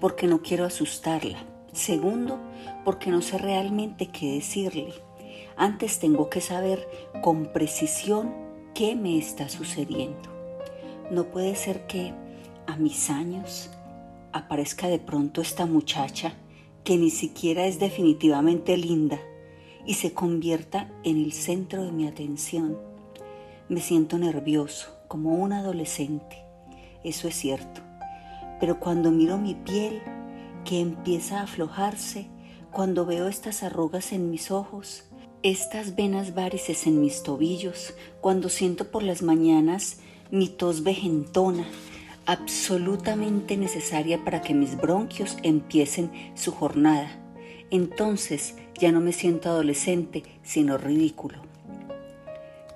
porque 0.00 0.26
no 0.26 0.42
quiero 0.42 0.64
asustarla. 0.64 1.38
Segundo, 1.72 2.38
porque 2.84 3.10
no 3.10 3.20
sé 3.20 3.38
realmente 3.38 4.08
qué 4.08 4.34
decirle. 4.34 4.92
Antes 5.56 5.98
tengo 5.98 6.30
que 6.30 6.40
saber 6.40 6.88
con 7.20 7.52
precisión 7.52 8.47
qué 8.78 8.94
me 8.94 9.18
está 9.18 9.48
sucediendo. 9.48 10.30
No 11.10 11.24
puede 11.32 11.56
ser 11.56 11.88
que 11.88 12.12
a 12.68 12.76
mis 12.76 13.10
años 13.10 13.70
aparezca 14.32 14.86
de 14.86 15.00
pronto 15.00 15.40
esta 15.40 15.66
muchacha 15.66 16.34
que 16.84 16.96
ni 16.96 17.10
siquiera 17.10 17.66
es 17.66 17.80
definitivamente 17.80 18.76
linda 18.76 19.18
y 19.84 19.94
se 19.94 20.12
convierta 20.12 20.88
en 21.02 21.16
el 21.16 21.32
centro 21.32 21.82
de 21.82 21.90
mi 21.90 22.06
atención. 22.06 22.78
Me 23.68 23.80
siento 23.80 24.16
nervioso, 24.16 24.96
como 25.08 25.34
un 25.34 25.52
adolescente. 25.54 26.44
Eso 27.02 27.26
es 27.26 27.34
cierto. 27.34 27.80
Pero 28.60 28.78
cuando 28.78 29.10
miro 29.10 29.38
mi 29.38 29.56
piel, 29.56 30.00
que 30.64 30.78
empieza 30.78 31.40
a 31.40 31.42
aflojarse 31.42 32.28
cuando 32.70 33.06
veo 33.06 33.26
estas 33.26 33.64
arrugas 33.64 34.12
en 34.12 34.30
mis 34.30 34.52
ojos, 34.52 35.07
estas 35.42 35.94
venas 35.94 36.34
varices 36.34 36.86
en 36.86 37.00
mis 37.00 37.22
tobillos, 37.22 37.94
cuando 38.20 38.48
siento 38.48 38.90
por 38.90 39.02
las 39.02 39.22
mañanas 39.22 39.98
mi 40.30 40.48
tos 40.48 40.82
vejentona, 40.82 41.66
absolutamente 42.26 43.56
necesaria 43.56 44.24
para 44.24 44.42
que 44.42 44.52
mis 44.52 44.76
bronquios 44.76 45.36
empiecen 45.42 46.10
su 46.34 46.52
jornada. 46.52 47.24
Entonces 47.70 48.56
ya 48.78 48.92
no 48.92 49.00
me 49.00 49.12
siento 49.12 49.48
adolescente, 49.48 50.24
sino 50.42 50.76
ridículo. 50.76 51.38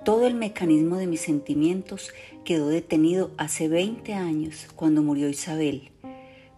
Todo 0.05 0.25
el 0.25 0.33
mecanismo 0.33 0.97
de 0.97 1.07
mis 1.07 1.21
sentimientos 1.21 2.11
quedó 2.43 2.67
detenido 2.67 3.31
hace 3.37 3.67
20 3.67 4.13
años, 4.13 4.67
cuando 4.75 5.01
murió 5.01 5.29
Isabel. 5.29 5.91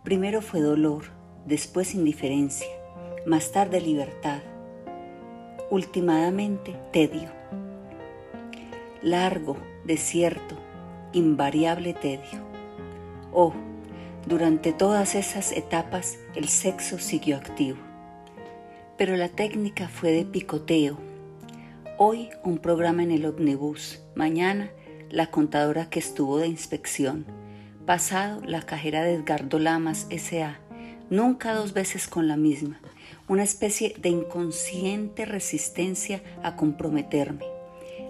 Primero 0.03 0.41
fue 0.41 0.61
dolor, 0.61 1.05
después 1.45 1.93
indiferencia, 1.93 2.67
más 3.25 3.51
tarde 3.51 3.81
libertad, 3.81 4.41
últimamente 5.75 6.73
tedio. 6.93 7.29
largo, 9.01 9.57
desierto, 9.83 10.55
invariable 11.11 11.93
tedio. 11.93 12.39
Oh, 13.33 13.53
durante 14.25 14.71
todas 14.71 15.15
esas 15.15 15.51
etapas 15.51 16.17
el 16.33 16.47
sexo 16.47 16.97
siguió 16.97 17.35
activo. 17.35 17.77
Pero 18.97 19.17
la 19.17 19.27
técnica 19.27 19.89
fue 19.89 20.11
de 20.13 20.23
picoteo. 20.23 20.97
Hoy 21.97 22.29
un 22.45 22.57
programa 22.59 23.03
en 23.03 23.11
el 23.11 23.25
ómnibus, 23.25 23.99
mañana 24.15 24.71
la 25.09 25.29
contadora 25.29 25.89
que 25.89 25.99
estuvo 25.99 26.37
de 26.37 26.47
inspección, 26.47 27.25
pasado 27.85 28.41
la 28.45 28.61
cajera 28.61 29.03
de 29.03 29.15
Edgardo 29.15 29.59
Lamas 29.59 30.07
S.A., 30.09 30.57
nunca 31.09 31.53
dos 31.53 31.73
veces 31.73 32.07
con 32.07 32.29
la 32.29 32.37
misma, 32.37 32.79
una 33.27 33.43
especie 33.43 33.95
de 33.97 34.09
inconsciente 34.09 35.25
resistencia 35.25 36.21
a 36.43 36.55
comprometerme, 36.55 37.45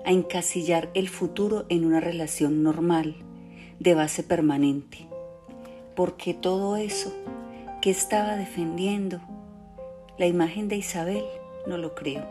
a 0.06 0.12
encasillar 0.12 0.90
el 0.94 1.08
futuro 1.08 1.66
en 1.70 1.86
una 1.86 2.00
relación 2.00 2.64
normal, 2.64 3.16
de 3.80 3.94
base 3.94 4.24
permanente. 4.24 5.08
Porque 5.96 6.34
todo 6.34 6.76
eso 6.76 7.14
que 7.82 7.90
estaba 7.90 8.36
defendiendo, 8.36 9.22
la 10.18 10.28
imagen 10.28 10.68
de 10.68 10.78
Isabel, 10.78 11.24
no 11.66 11.78
lo 11.78 11.96
creo. 11.96 12.28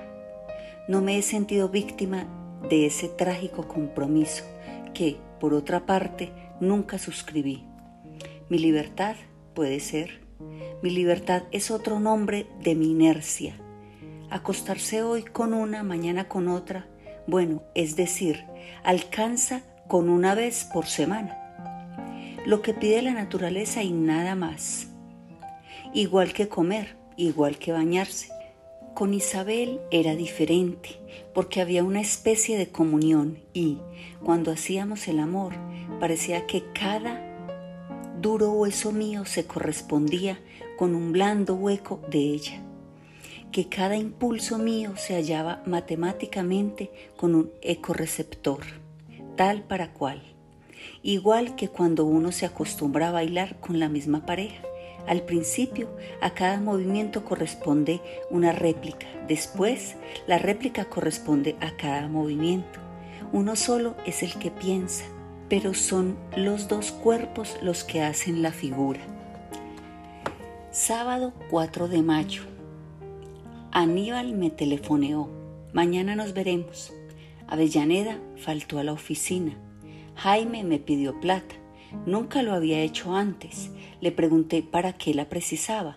No 0.88 1.00
me 1.00 1.16
he 1.18 1.22
sentido 1.22 1.70
víctima 1.70 2.26
de 2.68 2.86
ese 2.86 3.08
trágico 3.08 3.66
compromiso 3.66 4.44
que, 4.92 5.16
por 5.40 5.54
otra 5.54 5.86
parte, 5.86 6.30
nunca 6.60 6.98
suscribí. 6.98 7.64
Mi 8.48 8.58
libertad 8.58 9.16
puede 9.54 9.80
ser 9.80 10.23
mi 10.84 10.90
libertad 10.90 11.44
es 11.50 11.70
otro 11.70 11.98
nombre 11.98 12.46
de 12.60 12.74
mi 12.74 12.90
inercia. 12.90 13.56
Acostarse 14.28 15.02
hoy 15.02 15.22
con 15.22 15.54
una, 15.54 15.82
mañana 15.82 16.28
con 16.28 16.46
otra, 16.46 16.86
bueno, 17.26 17.62
es 17.74 17.96
decir, 17.96 18.44
alcanza 18.82 19.62
con 19.88 20.10
una 20.10 20.34
vez 20.34 20.68
por 20.74 20.84
semana. 20.84 22.36
Lo 22.44 22.60
que 22.60 22.74
pide 22.74 23.00
la 23.00 23.14
naturaleza 23.14 23.82
y 23.82 23.92
nada 23.92 24.34
más. 24.34 24.88
Igual 25.94 26.34
que 26.34 26.48
comer, 26.48 26.98
igual 27.16 27.56
que 27.56 27.72
bañarse. 27.72 28.28
Con 28.92 29.14
Isabel 29.14 29.80
era 29.90 30.14
diferente, 30.14 31.00
porque 31.32 31.62
había 31.62 31.82
una 31.82 32.02
especie 32.02 32.58
de 32.58 32.68
comunión 32.68 33.38
y, 33.54 33.78
cuando 34.22 34.52
hacíamos 34.52 35.08
el 35.08 35.20
amor, 35.20 35.54
parecía 35.98 36.46
que 36.46 36.62
cada 36.78 37.22
duro 38.20 38.52
hueso 38.52 38.92
mío 38.92 39.24
se 39.24 39.46
correspondía 39.46 40.38
con 40.76 40.94
un 40.94 41.12
blando 41.12 41.54
hueco 41.54 42.00
de 42.08 42.18
ella, 42.18 42.60
que 43.52 43.68
cada 43.68 43.96
impulso 43.96 44.58
mío 44.58 44.96
se 44.96 45.14
hallaba 45.14 45.62
matemáticamente 45.66 46.90
con 47.16 47.34
un 47.34 47.50
ecoreceptor, 47.62 48.60
tal 49.36 49.62
para 49.62 49.92
cual, 49.92 50.22
igual 51.02 51.54
que 51.54 51.68
cuando 51.68 52.04
uno 52.04 52.32
se 52.32 52.46
acostumbra 52.46 53.08
a 53.08 53.12
bailar 53.12 53.60
con 53.60 53.78
la 53.78 53.88
misma 53.88 54.26
pareja. 54.26 54.62
Al 55.06 55.22
principio, 55.22 55.88
a 56.22 56.30
cada 56.30 56.58
movimiento 56.58 57.26
corresponde 57.26 58.00
una 58.30 58.52
réplica. 58.52 59.06
Después, 59.28 59.96
la 60.26 60.38
réplica 60.38 60.86
corresponde 60.86 61.56
a 61.60 61.76
cada 61.76 62.08
movimiento. 62.08 62.80
Uno 63.30 63.54
solo 63.54 63.96
es 64.06 64.22
el 64.22 64.38
que 64.38 64.50
piensa, 64.50 65.04
pero 65.50 65.74
son 65.74 66.16
los 66.36 66.68
dos 66.68 66.90
cuerpos 66.90 67.58
los 67.60 67.84
que 67.84 68.02
hacen 68.02 68.40
la 68.42 68.50
figura. 68.50 69.00
Sábado 70.74 71.32
4 71.50 71.86
de 71.86 72.02
mayo. 72.02 72.42
Aníbal 73.70 74.32
me 74.32 74.50
telefoneó. 74.50 75.30
Mañana 75.72 76.16
nos 76.16 76.34
veremos. 76.34 76.92
Avellaneda 77.46 78.18
faltó 78.36 78.80
a 78.80 78.82
la 78.82 78.92
oficina. 78.92 79.56
Jaime 80.16 80.64
me 80.64 80.80
pidió 80.80 81.20
plata. 81.20 81.54
Nunca 82.06 82.42
lo 82.42 82.52
había 82.52 82.80
hecho 82.80 83.14
antes. 83.14 83.70
Le 84.00 84.10
pregunté 84.10 84.64
para 84.64 84.94
qué 84.94 85.14
la 85.14 85.28
precisaba. 85.28 85.96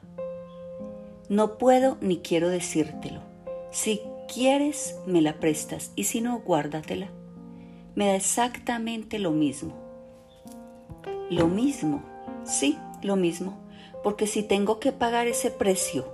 No 1.28 1.58
puedo 1.58 1.98
ni 2.00 2.20
quiero 2.20 2.50
decírtelo. 2.50 3.22
Si 3.72 4.00
quieres, 4.32 4.96
me 5.08 5.24
la 5.24 5.40
prestas 5.40 5.92
y 5.96 6.04
si 6.04 6.22
no, 6.22 6.38
guárdatela 6.42 7.10
me 7.98 8.06
da 8.06 8.16
exactamente 8.16 9.18
lo 9.18 9.32
mismo. 9.32 9.74
Lo 11.32 11.48
mismo, 11.48 12.04
sí, 12.44 12.78
lo 13.02 13.16
mismo, 13.16 13.58
porque 14.08 14.26
si 14.26 14.42
tengo 14.42 14.80
que 14.80 14.94
pagar 14.94 15.28
ese 15.28 15.52
precio 15.52 16.06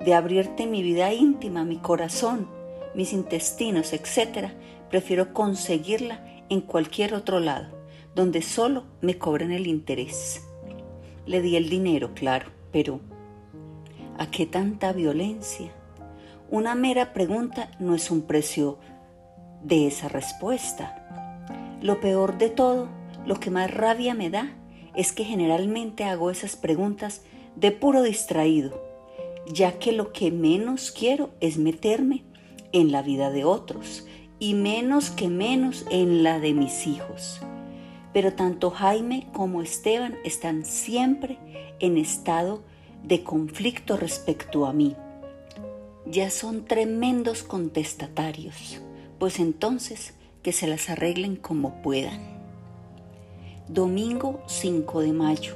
de 0.00 0.14
abrirte 0.14 0.66
mi 0.66 0.82
vida 0.82 1.12
íntima, 1.12 1.62
mi 1.62 1.76
corazón, 1.76 2.48
mis 2.94 3.12
intestinos, 3.12 3.92
etc., 3.92 4.48
prefiero 4.88 5.34
conseguirla 5.34 6.24
en 6.48 6.62
cualquier 6.62 7.12
otro 7.12 7.38
lado, 7.38 7.66
donde 8.14 8.40
solo 8.40 8.84
me 9.02 9.18
cobren 9.18 9.52
el 9.52 9.66
interés. 9.66 10.40
Le 11.26 11.42
di 11.42 11.56
el 11.56 11.68
dinero, 11.68 12.14
claro, 12.14 12.46
pero 12.72 13.00
¿a 14.16 14.30
qué 14.30 14.46
tanta 14.46 14.94
violencia? 14.94 15.70
Una 16.48 16.74
mera 16.74 17.12
pregunta 17.12 17.72
no 17.78 17.94
es 17.94 18.10
un 18.10 18.22
precio 18.22 18.78
de 19.62 19.86
esa 19.86 20.08
respuesta. 20.08 21.76
Lo 21.82 22.00
peor 22.00 22.38
de 22.38 22.48
todo, 22.48 22.88
lo 23.26 23.38
que 23.38 23.50
más 23.50 23.70
rabia 23.70 24.14
me 24.14 24.30
da, 24.30 24.56
es 24.94 25.12
que 25.12 25.24
generalmente 25.24 26.04
hago 26.04 26.30
esas 26.30 26.56
preguntas 26.56 27.22
de 27.56 27.70
puro 27.70 28.02
distraído, 28.02 28.82
ya 29.46 29.78
que 29.78 29.92
lo 29.92 30.12
que 30.12 30.30
menos 30.30 30.90
quiero 30.90 31.30
es 31.40 31.58
meterme 31.58 32.24
en 32.72 32.92
la 32.92 33.02
vida 33.02 33.30
de 33.30 33.44
otros 33.44 34.06
y 34.38 34.54
menos 34.54 35.10
que 35.10 35.28
menos 35.28 35.86
en 35.90 36.22
la 36.22 36.38
de 36.38 36.54
mis 36.54 36.86
hijos. 36.86 37.40
Pero 38.12 38.34
tanto 38.34 38.70
Jaime 38.70 39.28
como 39.32 39.62
Esteban 39.62 40.16
están 40.24 40.64
siempre 40.64 41.38
en 41.80 41.96
estado 41.96 42.62
de 43.02 43.22
conflicto 43.22 43.96
respecto 43.96 44.66
a 44.66 44.72
mí. 44.72 44.96
Ya 46.06 46.30
son 46.30 46.64
tremendos 46.64 47.42
contestatarios 47.42 48.82
pues 49.22 49.38
entonces 49.38 50.14
que 50.42 50.50
se 50.50 50.66
las 50.66 50.90
arreglen 50.90 51.36
como 51.36 51.80
puedan. 51.80 52.41
Domingo 53.68 54.40
5 54.46 55.00
de 55.02 55.12
mayo. 55.12 55.54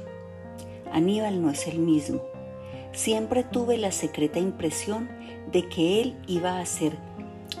Aníbal 0.93 1.41
no 1.41 1.49
es 1.49 1.67
el 1.67 1.79
mismo. 1.79 2.21
Siempre 2.93 3.43
tuve 3.43 3.77
la 3.77 3.91
secreta 3.91 4.39
impresión 4.39 5.09
de 5.51 5.67
que 5.67 6.01
él 6.01 6.17
iba 6.25 6.57
a 6.57 6.65
ser 6.65 6.97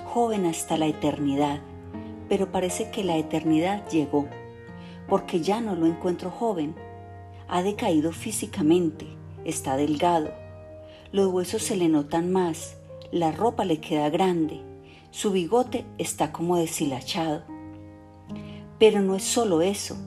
joven 0.05 0.45
hasta 0.45 0.77
la 0.77 0.87
eternidad, 0.87 1.59
pero 2.29 2.49
parece 2.49 2.89
que 2.91 3.03
la 3.03 3.17
eternidad 3.17 3.87
llegó, 3.89 4.25
porque 5.09 5.41
ya 5.41 5.59
no 5.59 5.75
lo 5.75 5.85
encuentro 5.85 6.31
joven. 6.31 6.75
Ha 7.49 7.61
decaído 7.61 8.13
físicamente, 8.13 9.05
está 9.43 9.75
delgado, 9.75 10.31
los 11.11 11.27
huesos 11.27 11.61
se 11.61 11.75
le 11.75 11.89
notan 11.89 12.31
más, 12.31 12.77
la 13.11 13.33
ropa 13.33 13.65
le 13.65 13.81
queda 13.81 14.09
grande, 14.09 14.61
su 15.11 15.31
bigote 15.31 15.85
está 15.97 16.31
como 16.31 16.55
deshilachado. 16.55 17.43
Pero 18.79 19.01
no 19.01 19.15
es 19.15 19.23
solo 19.23 19.61
eso. 19.61 19.97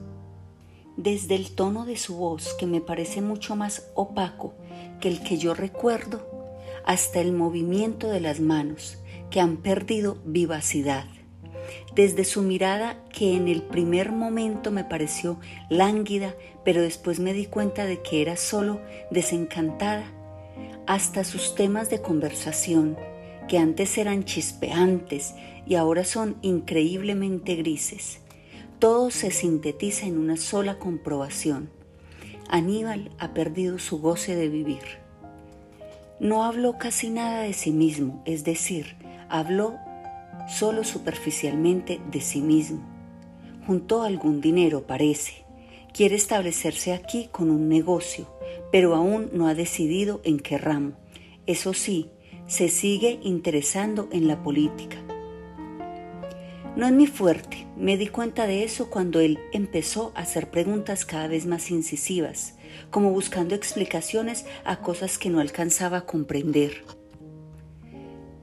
Desde 1.03 1.33
el 1.33 1.49
tono 1.55 1.85
de 1.85 1.97
su 1.97 2.15
voz, 2.15 2.53
que 2.59 2.67
me 2.67 2.79
parece 2.79 3.21
mucho 3.21 3.55
más 3.55 3.87
opaco 3.95 4.53
que 4.99 5.07
el 5.07 5.23
que 5.23 5.39
yo 5.39 5.55
recuerdo, 5.55 6.29
hasta 6.85 7.19
el 7.21 7.31
movimiento 7.31 8.07
de 8.07 8.19
las 8.19 8.39
manos, 8.39 8.99
que 9.31 9.39
han 9.39 9.57
perdido 9.57 10.19
vivacidad. 10.25 11.05
Desde 11.95 12.23
su 12.23 12.43
mirada, 12.43 13.03
que 13.11 13.35
en 13.35 13.47
el 13.47 13.63
primer 13.63 14.11
momento 14.11 14.69
me 14.69 14.83
pareció 14.83 15.39
lánguida, 15.69 16.35
pero 16.63 16.83
después 16.83 17.19
me 17.19 17.33
di 17.33 17.47
cuenta 17.47 17.87
de 17.87 18.03
que 18.03 18.21
era 18.21 18.37
solo 18.37 18.79
desencantada, 19.09 20.03
hasta 20.85 21.23
sus 21.23 21.55
temas 21.55 21.89
de 21.89 22.03
conversación, 22.03 22.95
que 23.47 23.57
antes 23.57 23.97
eran 23.97 24.23
chispeantes 24.23 25.33
y 25.65 25.73
ahora 25.73 26.05
son 26.05 26.37
increíblemente 26.43 27.55
grises. 27.55 28.19
Todo 28.81 29.11
se 29.11 29.29
sintetiza 29.29 30.07
en 30.07 30.17
una 30.17 30.37
sola 30.37 30.79
comprobación. 30.79 31.69
Aníbal 32.49 33.11
ha 33.19 33.31
perdido 33.31 33.77
su 33.77 33.99
goce 33.99 34.35
de 34.35 34.49
vivir. 34.49 34.81
No 36.19 36.43
habló 36.43 36.79
casi 36.79 37.11
nada 37.11 37.43
de 37.43 37.53
sí 37.53 37.69
mismo, 37.69 38.23
es 38.25 38.43
decir, 38.43 38.95
habló 39.29 39.75
solo 40.49 40.83
superficialmente 40.83 42.01
de 42.11 42.21
sí 42.21 42.41
mismo. 42.41 42.81
Juntó 43.67 44.01
algún 44.01 44.41
dinero, 44.41 44.87
parece. 44.87 45.45
Quiere 45.93 46.15
establecerse 46.15 46.91
aquí 46.91 47.29
con 47.31 47.51
un 47.51 47.69
negocio, 47.69 48.35
pero 48.71 48.95
aún 48.95 49.29
no 49.31 49.45
ha 49.47 49.53
decidido 49.53 50.21
en 50.23 50.39
qué 50.39 50.57
ramo. 50.57 50.93
Eso 51.45 51.75
sí, 51.75 52.09
se 52.47 52.67
sigue 52.67 53.19
interesando 53.21 54.09
en 54.11 54.27
la 54.27 54.41
política. 54.41 54.97
No 56.75 56.85
es 56.85 56.93
mi 56.93 57.05
fuerte, 57.05 57.67
me 57.75 57.97
di 57.97 58.07
cuenta 58.07 58.47
de 58.47 58.63
eso 58.63 58.89
cuando 58.89 59.19
él 59.19 59.39
empezó 59.51 60.13
a 60.15 60.21
hacer 60.21 60.49
preguntas 60.49 61.03
cada 61.05 61.27
vez 61.27 61.45
más 61.45 61.69
incisivas, 61.69 62.55
como 62.89 63.11
buscando 63.11 63.55
explicaciones 63.55 64.45
a 64.63 64.77
cosas 64.77 65.17
que 65.17 65.29
no 65.29 65.41
alcanzaba 65.41 65.97
a 65.97 66.05
comprender. 66.05 66.85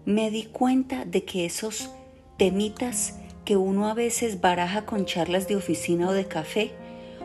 Me 0.04 0.30
di 0.30 0.44
cuenta 0.44 1.06
de 1.06 1.24
que 1.24 1.46
esos 1.46 1.90
temitas 2.36 3.14
que 3.46 3.56
uno 3.56 3.88
a 3.88 3.94
veces 3.94 4.42
baraja 4.42 4.84
con 4.84 5.06
charlas 5.06 5.48
de 5.48 5.56
oficina 5.56 6.10
o 6.10 6.12
de 6.12 6.26
café, 6.26 6.72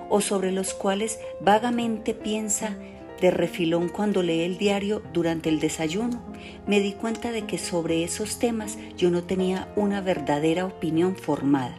o 0.10 0.22
sobre 0.22 0.54
los 0.54 0.74
cuales 0.74 1.20
vagamente 1.42 2.14
piensa 2.14 2.78
de 3.24 3.32
refilón 3.32 3.88
cuando 3.88 4.22
lee 4.22 4.42
el 4.42 4.58
diario 4.58 5.02
durante 5.14 5.48
el 5.48 5.62
desayuno, 5.62 6.22
me 6.68 6.82
di 6.82 6.92
cuenta 6.92 7.32
de 7.32 7.46
que 7.46 7.58
sobre 7.58 8.04
esos 8.04 8.38
temas 8.38 8.78
yo 8.98 9.12
no 9.12 9.24
tenía 9.24 9.72
una 9.78 10.02
verdadera 10.02 10.66
opinión 10.66 11.16
formada. 11.16 11.74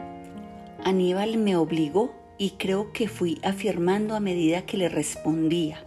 Aníbal 0.84 1.36
me 1.36 1.54
obligó 1.56 2.14
y 2.38 2.52
creo 2.52 2.94
que 2.94 3.08
fui 3.08 3.40
afirmando 3.42 4.14
a 4.14 4.20
medida 4.20 4.64
que 4.64 4.78
le 4.78 4.88
respondía. 4.88 5.84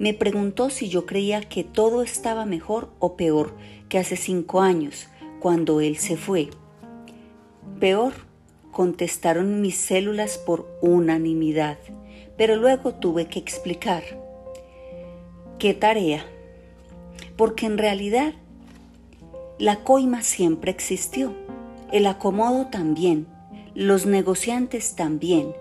Me 0.00 0.12
preguntó 0.12 0.70
si 0.70 0.88
yo 0.88 1.06
creía 1.06 1.40
que 1.42 1.62
todo 1.62 2.02
estaba 2.02 2.46
mejor 2.46 2.90
o 2.98 3.16
peor 3.16 3.54
que 3.88 3.98
hace 4.00 4.16
cinco 4.16 4.60
años, 4.60 5.06
cuando 5.38 5.80
él 5.80 5.98
se 5.98 6.16
fue. 6.16 6.48
Peor, 7.78 8.12
contestaron 8.72 9.60
mis 9.60 9.76
células 9.76 10.36
por 10.36 10.68
unanimidad, 10.82 11.78
pero 12.36 12.56
luego 12.56 12.94
tuve 12.94 13.26
que 13.26 13.38
explicar. 13.38 14.02
¿Qué 15.58 15.74
tarea? 15.74 16.24
Porque 17.36 17.66
en 17.66 17.78
realidad 17.78 18.34
la 19.58 19.84
coima 19.84 20.22
siempre 20.22 20.70
existió, 20.70 21.34
el 21.92 22.06
acomodo 22.06 22.66
también, 22.66 23.26
los 23.74 24.06
negociantes 24.06 24.96
también. 24.96 25.54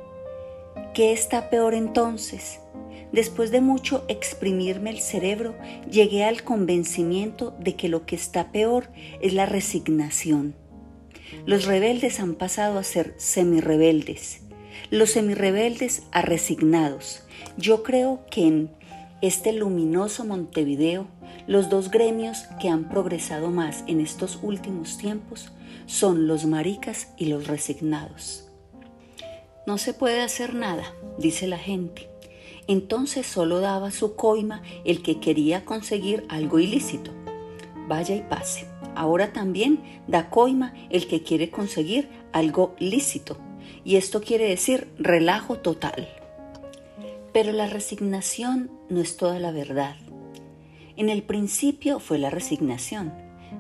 ¿Qué 0.94 1.14
está 1.14 1.50
peor 1.50 1.74
entonces? 1.74 2.60
Después 3.12 3.52
de 3.52 3.62
mucho 3.62 4.04
exprimirme 4.10 4.90
el 4.90 5.00
cerebro, 5.00 5.56
llegué 5.90 6.26
al 6.26 6.44
convencimiento 6.44 7.56
de 7.60 7.76
que 7.76 7.88
lo 7.88 8.06
que 8.06 8.16
está 8.16 8.52
peor 8.52 8.90
es 9.22 9.34
la 9.34 9.46
resignación. 9.46 10.56
Los 11.46 11.66
rebeldes 11.66 12.20
han 12.20 12.36
pasado 12.36 12.78
a 12.78 12.84
ser 12.84 13.14
semirebeldes, 13.18 14.42
los 14.89 15.12
semirebeldes 15.12 16.04
a 16.12 16.21
resignados. 16.21 17.24
Yo 17.58 17.84
creo 17.84 18.26
que 18.30 18.48
en 18.48 18.71
este 19.21 19.54
luminoso 19.54 20.26
Montevideo, 20.26 21.08
los 21.48 21.69
dos 21.69 21.91
gremios 21.91 22.45
que 22.60 22.69
han 22.69 22.89
progresado 22.89 23.50
más 23.50 23.84
en 23.88 24.00
estos 24.00 24.39
últimos 24.41 24.98
tiempos 24.98 25.52
son 25.86 26.28
los 26.28 26.45
maricas 26.45 27.10
y 27.17 27.26
los 27.26 27.48
resignados. 27.48 28.48
No 29.67 29.78
se 29.78 29.93
puede 29.93 30.21
hacer 30.21 30.54
nada, 30.54 30.84
dice 31.17 31.48
la 31.48 31.58
gente 31.58 32.10
entonces 32.67 33.28
solo 33.28 33.60
daba 33.60 33.91
su 33.91 34.15
coima 34.15 34.63
el 34.86 35.04
que 35.04 35.19
quería 35.19 35.65
conseguir 35.65 36.26
algo 36.30 36.60
ilícito. 36.60 37.12
Vaya 37.88 38.15
y 38.15 38.21
pase. 38.21 38.67
Ahora 38.95 39.34
también 39.34 39.84
da 40.08 40.30
coima 40.30 40.74
el 40.89 41.08
que 41.08 41.21
quiere 41.21 41.52
conseguir 41.52 42.10
algo 42.32 42.76
lícito. 42.80 43.38
Y 43.84 43.95
esto 43.95 44.21
quiere 44.21 44.47
decir 44.47 44.88
relajo 44.97 45.58
total. 45.58 46.08
Pero 47.34 47.51
la 47.51 47.67
resignación 47.67 48.71
no 48.89 49.01
es 49.01 49.17
toda 49.17 49.39
la 49.39 49.51
verdad. 49.51 49.95
En 50.97 51.10
el 51.10 51.23
principio 51.23 51.99
fue 51.99 52.17
la 52.17 52.30
resignación, 52.30 53.13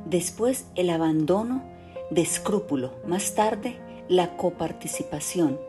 después 0.05 0.67
el 0.75 0.89
abandono 0.89 1.63
de 2.09 2.21
escrúpulo, 2.21 2.93
más 3.05 3.35
tarde 3.35 3.75
la 4.07 4.37
coparticipación, 4.37 5.59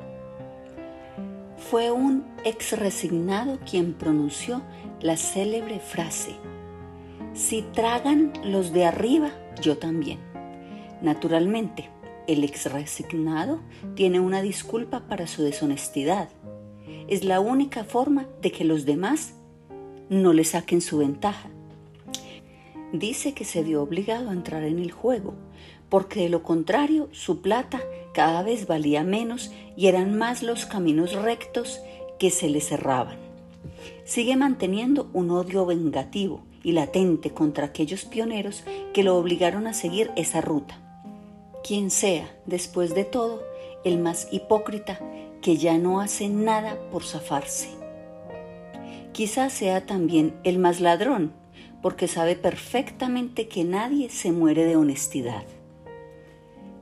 fue 1.71 1.91
un 1.91 2.25
ex 2.45 2.79
resignado 2.79 3.59
quien 3.69 3.95
pronunció 3.95 4.63
la 5.01 5.17
célebre 5.17 5.81
frase, 5.81 6.37
si 7.35 7.63
tragan 7.63 8.33
los 8.45 8.73
de 8.73 8.87
arriba, 8.87 9.31
yo 9.61 9.77
también. 9.77 10.19
Naturalmente, 11.03 11.91
el 12.27 12.45
ex 12.45 12.71
resignado 12.73 13.61
tiene 13.95 14.21
una 14.21 14.43
disculpa 14.43 15.01
para 15.09 15.27
su 15.27 15.43
deshonestidad. 15.43 16.29
Es 17.09 17.25
la 17.25 17.41
única 17.41 17.85
forma 17.85 18.27
de 18.43 18.53
que 18.53 18.65
los 18.65 18.85
demás 18.85 19.35
no 20.09 20.33
le 20.33 20.45
saquen 20.45 20.81
su 20.81 20.99
ventaja. 20.99 21.51
Dice 22.93 23.35
que 23.35 23.45
se 23.45 23.63
vio 23.63 23.83
obligado 23.83 24.31
a 24.31 24.33
entrar 24.33 24.63
en 24.65 24.79
el 24.79 24.91
juego, 24.91 25.35
porque 25.89 26.21
de 26.21 26.29
lo 26.29 26.43
contrario 26.43 27.09
su 27.13 27.43
plata 27.43 27.81
cada 28.13 28.43
vez 28.43 28.67
valía 28.67 29.03
menos 29.03 29.53
y 29.77 29.87
eran 29.87 30.17
más 30.17 30.43
los 30.43 30.67
caminos 30.67 31.13
rectos 31.13 31.81
que 32.19 32.31
se 32.31 32.49
le 32.49 32.61
cerraban. 32.61 33.19
Sigue 34.05 34.37
manteniendo 34.37 35.11
un 35.13 35.31
odio 35.31 35.67
vengativo 35.67 36.43
y 36.63 36.73
latente 36.73 37.31
contra 37.31 37.67
aquellos 37.67 38.05
pioneros 38.05 38.65
que 38.93 39.03
lo 39.03 39.17
obligaron 39.17 39.67
a 39.67 39.75
seguir 39.75 40.11
esa 40.17 40.41
ruta. 40.41 40.86
Quien 41.67 41.91
sea, 41.91 42.31
después 42.47 42.95
de 42.95 43.05
todo, 43.05 43.43
el 43.85 43.99
más 43.99 44.29
hipócrita 44.31 45.01
que 45.43 45.57
ya 45.57 45.79
no 45.79 46.01
hace 46.01 46.29
nada 46.29 46.79
por 46.91 47.05
zafarse. 47.05 47.71
Quizás 49.13 49.53
sea 49.53 49.87
también 49.87 50.35
el 50.45 50.59
más 50.59 50.81
ladrón, 50.81 51.33
porque 51.83 52.09
sabe 52.09 52.37
perfectamente 52.37 53.49
que 53.49 53.65
nadie 53.65 54.11
se 54.11 54.33
muere 54.33 54.65
de 54.65 54.77
honestidad 54.77 55.45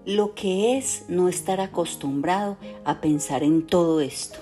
lo 0.05 0.35
que 0.35 0.77
es 0.77 1.05
no 1.09 1.29
estar 1.29 1.61
acostumbrado 1.61 2.59
a 2.85 3.01
pensar 3.01 3.43
en 3.43 3.67
todo 3.67 4.01
esto. 4.01 4.39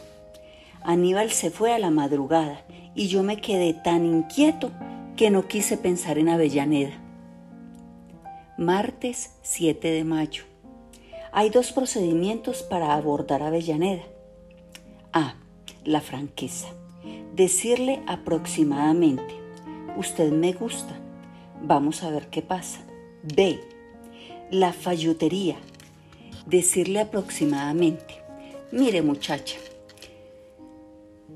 Aníbal 0.83 1.31
se 1.31 1.51
fue 1.51 1.73
a 1.73 1.79
la 1.79 1.91
madrugada 1.91 2.65
y 2.95 3.07
yo 3.07 3.23
me 3.23 3.41
quedé 3.41 3.73
tan 3.73 4.05
inquieto 4.05 4.73
que 5.17 5.31
no 5.31 5.47
quise 5.47 5.77
pensar 5.77 6.19
en 6.19 6.29
Avellaneda. 6.29 7.02
Martes 8.59 9.31
7 9.43 9.91
de 9.91 10.05
mayo. 10.05 10.45
Hay 11.33 11.51
dos 11.51 11.73
procedimientos 11.73 12.63
para 12.63 12.95
abordar 12.95 13.43
Avellaneda. 13.43 14.05
A. 15.13 15.35
La 15.85 16.01
franqueza. 16.01 16.69
Decirle 17.35 18.03
aproximadamente, 18.07 19.35
usted 19.97 20.31
me 20.31 20.53
gusta, 20.53 20.95
vamos 21.63 22.03
a 22.03 22.11
ver 22.11 22.29
qué 22.29 22.43
pasa. 22.43 22.81
B 23.23 23.59
la 24.53 24.75
fallutería. 24.75 25.57
Decirle 26.45 27.01
aproximadamente, 27.01 28.23
mire 28.71 29.01
muchacha, 29.01 29.57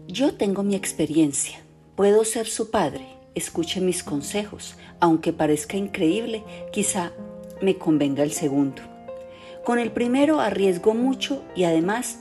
yo 0.07 0.35
tengo 0.35 0.63
mi 0.63 0.75
experiencia, 0.75 1.59
puedo 1.95 2.25
ser 2.25 2.47
su 2.47 2.71
padre, 2.71 3.07
escuche 3.37 3.81
mis 3.81 4.03
consejos, 4.03 4.75
aunque 4.99 5.33
parezca 5.33 5.77
increíble, 5.77 6.43
quizá 6.73 7.13
me 7.61 7.77
convenga 7.77 8.25
el 8.25 8.33
segundo. 8.33 8.83
Con 9.65 9.79
el 9.79 9.93
primero 9.93 10.41
arriesgo 10.41 10.95
mucho 10.95 11.45
y 11.55 11.65
además 11.65 12.19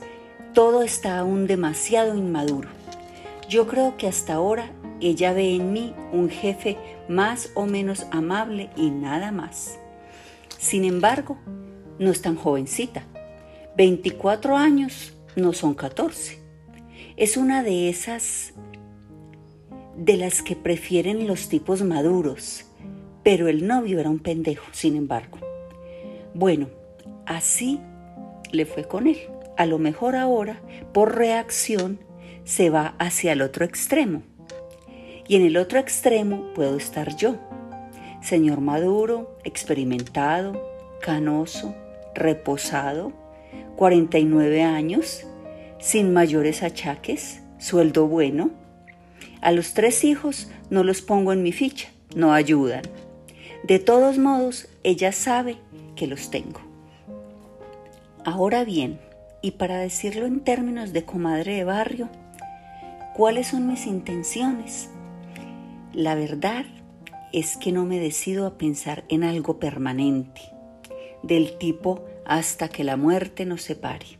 todo 0.52 0.82
está 0.82 1.18
aún 1.18 1.46
demasiado 1.46 2.16
inmaduro. 2.16 2.68
Yo 3.48 3.66
creo 3.66 3.96
que 3.96 4.06
hasta 4.06 4.34
ahora 4.34 4.70
ella 5.00 5.32
ve 5.32 5.54
en 5.54 5.72
mí 5.72 5.94
un 6.12 6.28
jefe 6.28 6.76
más 7.08 7.50
o 7.54 7.66
menos 7.66 8.06
amable 8.10 8.70
y 8.76 8.90
nada 8.90 9.32
más. 9.32 9.78
Sin 10.58 10.84
embargo, 10.84 11.38
no 11.98 12.10
es 12.10 12.20
tan 12.20 12.36
jovencita. 12.36 13.04
24 13.76 14.56
años 14.56 15.14
no 15.34 15.52
son 15.52 15.74
14. 15.74 16.40
Es 17.16 17.36
una 17.36 17.62
de 17.62 17.88
esas 17.88 18.52
de 19.96 20.16
las 20.16 20.42
que 20.42 20.56
prefieren 20.56 21.26
los 21.26 21.48
tipos 21.48 21.82
maduros, 21.82 22.66
pero 23.22 23.48
el 23.48 23.66
novio 23.66 23.98
era 23.98 24.10
un 24.10 24.18
pendejo, 24.18 24.66
sin 24.72 24.96
embargo. 24.96 25.38
Bueno, 26.34 26.68
así 27.24 27.80
le 28.52 28.66
fue 28.66 28.84
con 28.84 29.06
él. 29.06 29.18
A 29.56 29.66
lo 29.66 29.78
mejor 29.78 30.16
ahora, 30.16 30.60
por 30.92 31.16
reacción, 31.16 31.98
se 32.44 32.70
va 32.70 32.94
hacia 32.98 33.32
el 33.32 33.42
otro 33.42 33.64
extremo. 33.64 34.22
Y 35.26 35.36
en 35.36 35.42
el 35.42 35.56
otro 35.56 35.78
extremo 35.78 36.52
puedo 36.54 36.76
estar 36.76 37.16
yo 37.16 37.36
señor 38.26 38.60
maduro, 38.60 39.38
experimentado, 39.44 40.60
canoso, 41.00 41.74
reposado, 42.14 43.12
49 43.76 44.62
años, 44.62 45.24
sin 45.78 46.12
mayores 46.12 46.64
achaques, 46.64 47.42
sueldo 47.58 48.08
bueno. 48.08 48.50
A 49.40 49.52
los 49.52 49.74
tres 49.74 50.04
hijos 50.04 50.48
no 50.70 50.84
los 50.84 51.02
pongo 51.02 51.32
en 51.32 51.42
mi 51.42 51.52
ficha, 51.52 51.88
no 52.14 52.32
ayudan. 52.32 52.82
De 53.62 53.78
todos 53.78 54.18
modos, 54.18 54.68
ella 54.82 55.12
sabe 55.12 55.56
que 55.94 56.06
los 56.06 56.30
tengo. 56.30 56.60
Ahora 58.24 58.64
bien, 58.64 59.00
y 59.42 59.52
para 59.52 59.78
decirlo 59.78 60.26
en 60.26 60.40
términos 60.40 60.92
de 60.92 61.04
comadre 61.04 61.54
de 61.54 61.64
barrio, 61.64 62.08
¿cuáles 63.14 63.48
son 63.48 63.66
mis 63.66 63.86
intenciones? 63.86 64.88
La 65.92 66.14
verdad 66.14 66.64
es 67.32 67.56
que 67.56 67.72
no 67.72 67.84
me 67.84 67.98
decido 67.98 68.46
a 68.46 68.58
pensar 68.58 69.04
en 69.08 69.24
algo 69.24 69.58
permanente, 69.58 70.40
del 71.22 71.58
tipo 71.58 72.04
hasta 72.24 72.68
que 72.68 72.84
la 72.84 72.96
muerte 72.96 73.46
nos 73.46 73.62
separe. 73.62 74.18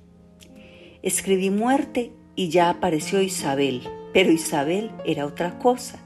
Escribí 1.03 1.51
muerte 1.51 2.13
y 2.35 2.49
ya 2.49 2.71
apareció 2.71 3.21
Isabel, 3.21 3.83
pero 4.17 4.33
Isabel 4.33 4.93
era 5.05 5.27
otra 5.27 5.59
cosa. 5.59 5.99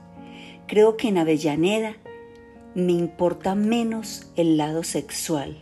Creo 0.67 0.97
que 0.97 1.07
en 1.07 1.19
Avellaneda 1.19 1.95
me 2.75 2.91
importa 2.91 3.55
menos 3.55 4.33
el 4.35 4.57
lado 4.57 4.83
sexual, 4.83 5.57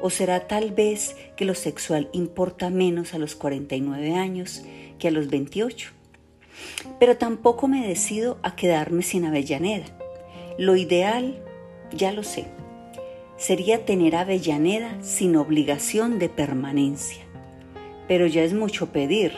¿O 0.00 0.10
será 0.10 0.48
tal 0.48 0.72
vez 0.72 1.14
que 1.36 1.44
lo 1.44 1.54
sexual 1.54 2.08
importa 2.12 2.70
menos 2.70 3.14
a 3.14 3.18
los 3.18 3.36
49 3.36 4.16
años 4.16 4.64
que 4.98 5.06
a 5.06 5.10
los 5.12 5.28
28? 5.28 5.92
Pero 6.98 7.16
tampoco 7.18 7.68
me 7.68 7.86
decido 7.86 8.36
a 8.42 8.56
quedarme 8.56 9.04
sin 9.04 9.24
Avellaneda. 9.24 9.86
Lo 10.58 10.74
ideal, 10.74 11.40
ya 11.92 12.10
lo 12.10 12.24
sé, 12.24 12.46
sería 13.36 13.84
tener 13.84 14.16
Avellaneda 14.16 15.00
sin 15.04 15.36
obligación 15.36 16.18
de 16.18 16.28
permanencia. 16.28 17.22
Pero 18.08 18.26
ya 18.26 18.42
es 18.42 18.54
mucho 18.54 18.90
pedir. 18.90 19.34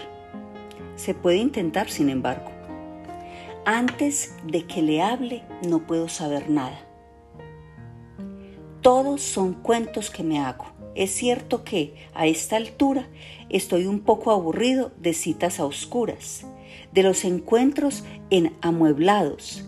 Se 0.96 1.12
puede 1.12 1.36
intentar, 1.36 1.90
sin 1.90 2.08
embargo. 2.08 2.53
Antes 3.66 4.34
de 4.46 4.66
que 4.66 4.82
le 4.82 5.00
hable, 5.00 5.42
no 5.66 5.86
puedo 5.86 6.10
saber 6.10 6.50
nada. 6.50 6.86
Todos 8.82 9.22
son 9.22 9.54
cuentos 9.54 10.10
que 10.10 10.22
me 10.22 10.38
hago. 10.38 10.66
Es 10.94 11.12
cierto 11.12 11.64
que, 11.64 11.94
a 12.12 12.26
esta 12.26 12.56
altura, 12.56 13.08
estoy 13.48 13.86
un 13.86 14.00
poco 14.00 14.32
aburrido 14.32 14.92
de 14.98 15.14
citas 15.14 15.60
a 15.60 15.64
oscuras, 15.64 16.44
de 16.92 17.02
los 17.02 17.24
encuentros 17.24 18.04
en 18.28 18.54
amueblados. 18.60 19.64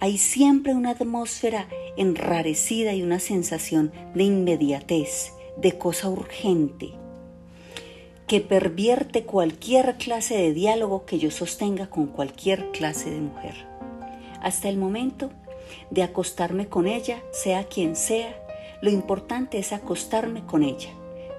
Hay 0.00 0.18
siempre 0.18 0.74
una 0.74 0.90
atmósfera 0.90 1.68
enrarecida 1.96 2.92
y 2.92 3.04
una 3.04 3.20
sensación 3.20 3.92
de 4.16 4.24
inmediatez, 4.24 5.32
de 5.58 5.78
cosa 5.78 6.08
urgente, 6.08 6.94
que 8.32 8.40
pervierte 8.40 9.24
cualquier 9.24 9.98
clase 9.98 10.34
de 10.34 10.54
diálogo 10.54 11.04
que 11.04 11.18
yo 11.18 11.30
sostenga 11.30 11.90
con 11.90 12.06
cualquier 12.06 12.70
clase 12.70 13.10
de 13.10 13.20
mujer. 13.20 13.54
Hasta 14.40 14.70
el 14.70 14.78
momento 14.78 15.30
de 15.90 16.02
acostarme 16.02 16.66
con 16.66 16.86
ella, 16.86 17.22
sea 17.30 17.64
quien 17.64 17.94
sea, 17.94 18.34
lo 18.80 18.88
importante 18.88 19.58
es 19.58 19.74
acostarme 19.74 20.46
con 20.46 20.62
ella, 20.62 20.88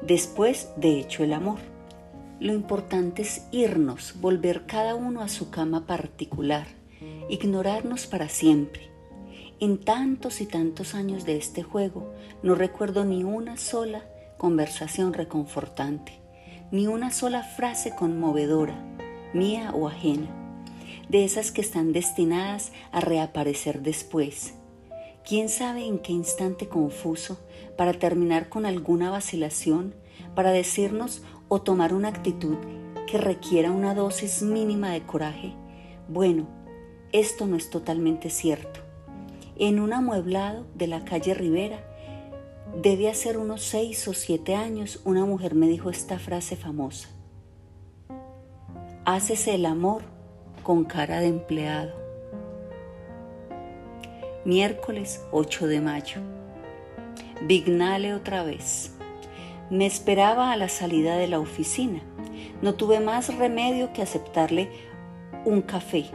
después 0.03 0.69
de 0.75 0.99
hecho 0.99 1.23
el 1.23 1.33
amor. 1.33 1.57
Lo 2.39 2.53
importante 2.53 3.23
es 3.23 3.47
irnos, 3.51 4.13
volver 4.21 4.67
cada 4.67 4.93
uno 4.93 5.21
a 5.21 5.29
su 5.29 5.49
cama 5.49 5.87
particular, 5.87 6.67
ignorarnos 7.27 8.05
para 8.05 8.29
siempre. 8.29 8.91
En 9.59 9.79
tantos 9.79 10.41
y 10.41 10.45
tantos 10.45 10.93
años 10.93 11.25
de 11.25 11.37
este 11.37 11.63
juego 11.63 12.13
no 12.43 12.53
recuerdo 12.53 13.03
ni 13.03 13.23
una 13.23 13.57
sola 13.57 14.05
conversación 14.37 15.13
reconfortante, 15.13 16.21
ni 16.71 16.87
una 16.87 17.11
sola 17.11 17.43
frase 17.43 17.95
conmovedora, 17.95 18.75
mía 19.33 19.71
o 19.73 19.87
ajena 19.87 20.43
de 21.09 21.25
esas 21.25 21.51
que 21.51 21.61
están 21.61 21.93
destinadas 21.93 22.71
a 22.91 22.99
reaparecer 22.99 23.81
después. 23.81 24.53
¿Quién 25.23 25.47
sabe 25.47 25.85
en 25.85 25.99
qué 25.99 26.11
instante 26.11 26.67
confuso 26.67 27.37
para 27.77 27.93
terminar 27.93 28.49
con 28.49 28.65
alguna 28.65 29.09
vacilación, 29.09 29.93
para 30.35 30.51
decirnos 30.51 31.23
o 31.47 31.61
tomar 31.61 31.93
una 31.93 32.09
actitud 32.09 32.57
que 33.07 33.17
requiera 33.17 33.71
una 33.71 33.93
dosis 33.93 34.41
mínima 34.41 34.89
de 34.91 35.03
coraje? 35.03 35.53
Bueno, 36.09 36.47
esto 37.11 37.45
no 37.45 37.55
es 37.55 37.69
totalmente 37.69 38.29
cierto. 38.29 38.79
En 39.55 39.79
un 39.79 39.93
amueblado 39.93 40.65
de 40.73 40.87
la 40.87 41.05
calle 41.05 41.33
Rivera, 41.33 41.92
debe 42.75 43.09
hacer 43.09 43.37
unos 43.37 43.61
seis 43.61 44.07
o 44.07 44.13
siete 44.13 44.55
años, 44.55 45.01
una 45.05 45.25
mujer 45.25 45.55
me 45.55 45.67
dijo 45.67 45.89
esta 45.89 46.17
frase 46.19 46.55
famosa. 46.55 47.09
Hácese 49.05 49.55
el 49.55 49.65
amor 49.65 50.03
con 50.63 50.85
cara 50.85 51.19
de 51.19 51.27
empleado. 51.27 51.91
Miércoles 54.45 55.23
8 55.31 55.67
de 55.67 55.81
mayo. 55.81 56.21
Vignale 57.41 58.13
otra 58.13 58.43
vez. 58.43 58.93
Me 59.69 59.85
esperaba 59.85 60.51
a 60.51 60.57
la 60.57 60.69
salida 60.69 61.15
de 61.17 61.27
la 61.27 61.39
oficina. 61.39 62.01
No 62.61 62.75
tuve 62.75 62.99
más 62.99 63.35
remedio 63.37 63.93
que 63.93 64.01
aceptarle 64.01 64.69
un 65.45 65.61
café 65.61 66.05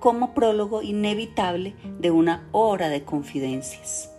como 0.00 0.34
prólogo 0.34 0.82
inevitable 0.82 1.74
de 1.98 2.10
una 2.10 2.48
hora 2.52 2.88
de 2.88 3.04
confidencias. 3.04 4.15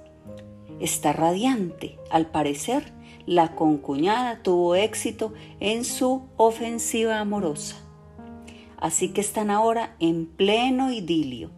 Está 0.80 1.14
radiante. 1.14 1.98
Al 2.10 2.28
parecer, 2.28 2.94
la 3.26 3.56
concuñada 3.56 4.42
tuvo 4.44 4.76
éxito 4.76 5.34
en 5.60 5.84
su 5.84 6.24
ofensiva 6.38 7.20
amorosa 7.20 7.88
así 8.78 9.10
que 9.10 9.22
están 9.22 9.50
ahora 9.50 9.96
en 10.00 10.26
pleno 10.26 10.92
idilio. 10.92 11.52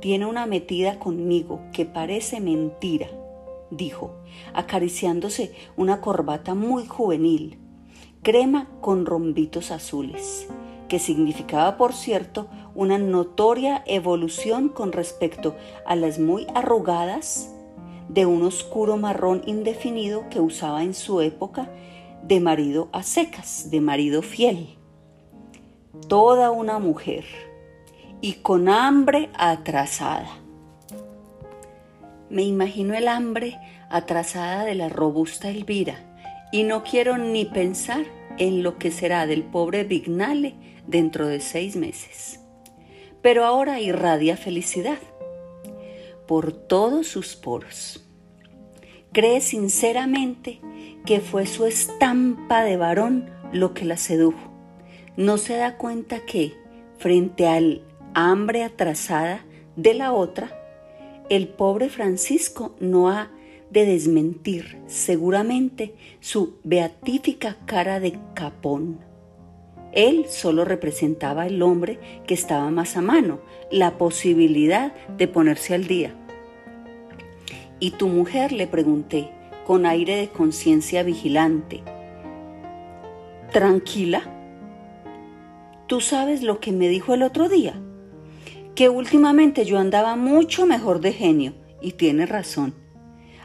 Tiene 0.00 0.26
una 0.26 0.46
metida 0.46 0.98
conmigo 0.98 1.60
que 1.72 1.86
parece 1.86 2.40
mentira, 2.40 3.08
dijo, 3.70 4.12
acariciándose 4.52 5.54
una 5.76 6.00
corbata 6.00 6.54
muy 6.54 6.86
juvenil, 6.86 7.58
crema 8.22 8.68
con 8.80 9.06
rombitos 9.06 9.70
azules, 9.70 10.48
que 10.88 10.98
significaba, 10.98 11.76
por 11.76 11.94
cierto, 11.94 12.48
una 12.74 12.98
notoria 12.98 13.82
evolución 13.86 14.68
con 14.68 14.92
respecto 14.92 15.54
a 15.86 15.94
las 15.94 16.18
muy 16.18 16.46
arrugadas 16.54 17.51
de 18.08 18.26
un 18.26 18.42
oscuro 18.42 18.96
marrón 18.96 19.42
indefinido 19.46 20.28
que 20.28 20.40
usaba 20.40 20.82
en 20.82 20.94
su 20.94 21.20
época 21.20 21.70
de 22.22 22.40
marido 22.40 22.88
a 22.92 23.02
secas, 23.02 23.70
de 23.70 23.80
marido 23.80 24.22
fiel 24.22 24.78
toda 26.08 26.50
una 26.50 26.78
mujer 26.78 27.24
y 28.20 28.34
con 28.34 28.68
hambre 28.68 29.30
atrasada. 29.34 30.28
Me 32.30 32.42
imagino 32.42 32.94
el 32.94 33.08
hambre 33.08 33.58
atrasada 33.90 34.64
de 34.64 34.74
la 34.74 34.88
robusta 34.88 35.50
Elvira 35.50 35.96
y 36.50 36.64
no 36.64 36.82
quiero 36.82 37.18
ni 37.18 37.44
pensar 37.44 38.04
en 38.38 38.62
lo 38.62 38.78
que 38.78 38.90
será 38.90 39.26
del 39.26 39.42
pobre 39.42 39.84
Vignale 39.84 40.54
dentro 40.86 41.26
de 41.26 41.40
seis 41.40 41.76
meses. 41.76 42.40
Pero 43.20 43.44
ahora 43.44 43.80
irradia 43.80 44.36
felicidad 44.36 44.98
por 46.26 46.52
todos 46.52 47.06
sus 47.06 47.36
poros. 47.36 48.04
Cree 49.12 49.40
sinceramente 49.40 50.60
que 51.04 51.20
fue 51.20 51.46
su 51.46 51.66
estampa 51.66 52.62
de 52.62 52.76
varón 52.76 53.30
lo 53.52 53.74
que 53.74 53.84
la 53.84 53.96
sedujo 53.96 54.52
no 55.16 55.36
se 55.36 55.56
da 55.56 55.76
cuenta 55.76 56.24
que, 56.24 56.54
frente 56.98 57.46
al 57.46 57.82
hambre 58.14 58.64
atrasada 58.64 59.44
de 59.76 59.94
la 59.94 60.12
otra, 60.12 60.58
el 61.28 61.48
pobre 61.48 61.88
Francisco 61.88 62.74
no 62.80 63.10
ha 63.10 63.30
de 63.70 63.86
desmentir 63.86 64.78
seguramente 64.86 65.94
su 66.20 66.58
beatífica 66.62 67.56
cara 67.66 68.00
de 68.00 68.18
capón. 68.34 69.00
Él 69.92 70.26
solo 70.28 70.64
representaba 70.64 71.46
el 71.46 71.62
hombre 71.62 71.98
que 72.26 72.34
estaba 72.34 72.70
más 72.70 72.96
a 72.96 73.02
mano, 73.02 73.40
la 73.70 73.98
posibilidad 73.98 74.94
de 75.16 75.28
ponerse 75.28 75.74
al 75.74 75.86
día. 75.86 76.14
¿Y 77.78 77.92
tu 77.92 78.08
mujer? 78.08 78.52
le 78.52 78.66
pregunté, 78.66 79.30
con 79.66 79.86
aire 79.86 80.16
de 80.16 80.28
conciencia 80.28 81.02
vigilante. 81.02 81.82
¿Tranquila? 83.52 84.22
¿Tú 85.86 86.00
sabes 86.00 86.42
lo 86.42 86.58
que 86.58 86.72
me 86.72 86.88
dijo 86.88 87.12
el 87.12 87.22
otro 87.22 87.50
día? 87.50 87.74
Que 88.74 88.88
últimamente 88.88 89.66
yo 89.66 89.78
andaba 89.78 90.16
mucho 90.16 90.64
mejor 90.64 91.00
de 91.00 91.12
genio, 91.12 91.52
y 91.82 91.92
tiene 91.92 92.24
razón. 92.24 92.74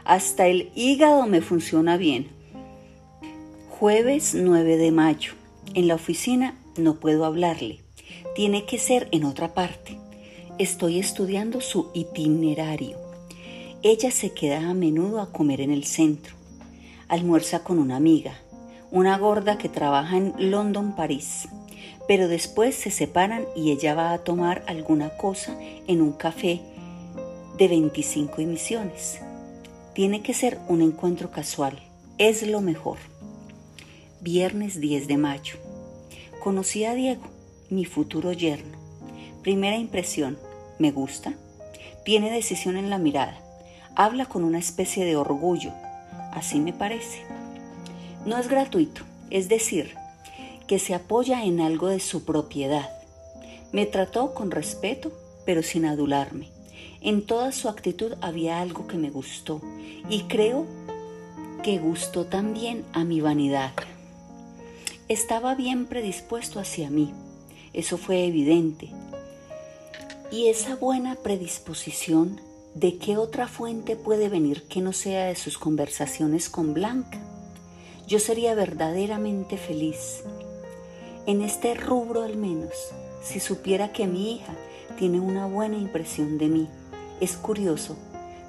Hasta 0.04 0.46
el 0.46 0.70
hígado 0.74 1.26
me 1.26 1.42
funciona 1.42 1.98
bien. 1.98 2.28
Jueves 3.68 4.34
9 4.34 4.76
de 4.78 4.90
mayo. 4.92 5.37
En 5.74 5.88
la 5.88 5.94
oficina 5.94 6.58
no 6.76 7.00
puedo 7.00 7.24
hablarle. 7.24 7.80
Tiene 8.34 8.64
que 8.64 8.78
ser 8.78 9.08
en 9.12 9.24
otra 9.24 9.54
parte. 9.54 9.98
Estoy 10.58 10.98
estudiando 10.98 11.60
su 11.60 11.90
itinerario. 11.94 12.96
Ella 13.82 14.10
se 14.10 14.32
queda 14.32 14.68
a 14.68 14.74
menudo 14.74 15.20
a 15.20 15.32
comer 15.32 15.60
en 15.60 15.70
el 15.70 15.84
centro. 15.84 16.34
Almuerza 17.08 17.64
con 17.64 17.78
una 17.78 17.96
amiga, 17.96 18.38
una 18.90 19.16
gorda 19.18 19.56
que 19.56 19.68
trabaja 19.68 20.16
en 20.16 20.34
London, 20.50 20.94
París 20.96 21.48
pero 22.08 22.26
después 22.26 22.74
se 22.74 22.90
separan 22.90 23.44
y 23.54 23.70
ella 23.70 23.94
va 23.94 24.12
a 24.12 24.24
tomar 24.24 24.64
alguna 24.66 25.10
cosa 25.10 25.54
en 25.86 26.00
un 26.00 26.12
café 26.12 26.62
de 27.58 27.68
25 27.68 28.40
emisiones. 28.40 29.20
Tiene 29.94 30.22
que 30.22 30.32
ser 30.32 30.58
un 30.68 30.80
encuentro 30.80 31.30
casual, 31.30 31.78
es 32.16 32.44
lo 32.46 32.62
mejor. 32.62 32.96
Viernes 34.20 34.80
10 34.80 35.06
de 35.06 35.16
mayo. 35.16 35.58
Conocí 36.42 36.84
a 36.84 36.94
Diego, 36.94 37.22
mi 37.70 37.84
futuro 37.84 38.32
yerno. 38.32 38.76
Primera 39.42 39.76
impresión, 39.76 40.36
me 40.80 40.90
gusta. 40.90 41.34
Tiene 42.04 42.32
decisión 42.32 42.76
en 42.76 42.90
la 42.90 42.98
mirada. 42.98 43.40
Habla 43.94 44.26
con 44.26 44.42
una 44.42 44.58
especie 44.58 45.04
de 45.04 45.14
orgullo. 45.14 45.72
Así 46.32 46.58
me 46.58 46.72
parece. 46.72 47.22
No 48.26 48.36
es 48.38 48.48
gratuito, 48.48 49.02
es 49.30 49.48
decir, 49.48 49.94
que 50.66 50.80
se 50.80 50.94
apoya 50.94 51.44
en 51.44 51.60
algo 51.60 51.86
de 51.86 52.00
su 52.00 52.24
propiedad. 52.24 52.90
Me 53.70 53.86
trató 53.86 54.34
con 54.34 54.50
respeto, 54.50 55.12
pero 55.46 55.62
sin 55.62 55.84
adularme. 55.84 56.48
En 57.00 57.24
toda 57.24 57.52
su 57.52 57.68
actitud 57.68 58.14
había 58.20 58.60
algo 58.60 58.88
que 58.88 58.96
me 58.96 59.10
gustó 59.10 59.62
y 60.10 60.22
creo 60.22 60.66
que 61.62 61.78
gustó 61.78 62.26
también 62.26 62.84
a 62.92 63.04
mi 63.04 63.20
vanidad. 63.20 63.70
Estaba 65.08 65.54
bien 65.54 65.86
predispuesto 65.86 66.60
hacia 66.60 66.90
mí, 66.90 67.14
eso 67.72 67.96
fue 67.96 68.26
evidente. 68.26 68.90
Y 70.30 70.48
esa 70.48 70.76
buena 70.76 71.14
predisposición, 71.14 72.42
¿de 72.74 72.98
qué 72.98 73.16
otra 73.16 73.48
fuente 73.48 73.96
puede 73.96 74.28
venir 74.28 74.64
que 74.64 74.82
no 74.82 74.92
sea 74.92 75.24
de 75.24 75.34
sus 75.34 75.56
conversaciones 75.56 76.50
con 76.50 76.74
Blanca? 76.74 77.18
Yo 78.06 78.18
sería 78.18 78.54
verdaderamente 78.54 79.56
feliz. 79.56 80.24
En 81.24 81.40
este 81.40 81.74
rubro 81.74 82.22
al 82.22 82.36
menos, 82.36 82.74
si 83.22 83.40
supiera 83.40 83.92
que 83.92 84.06
mi 84.06 84.34
hija 84.34 84.54
tiene 84.98 85.20
una 85.20 85.46
buena 85.46 85.78
impresión 85.78 86.36
de 86.36 86.48
mí. 86.48 86.68
Es 87.18 87.38
curioso, 87.38 87.96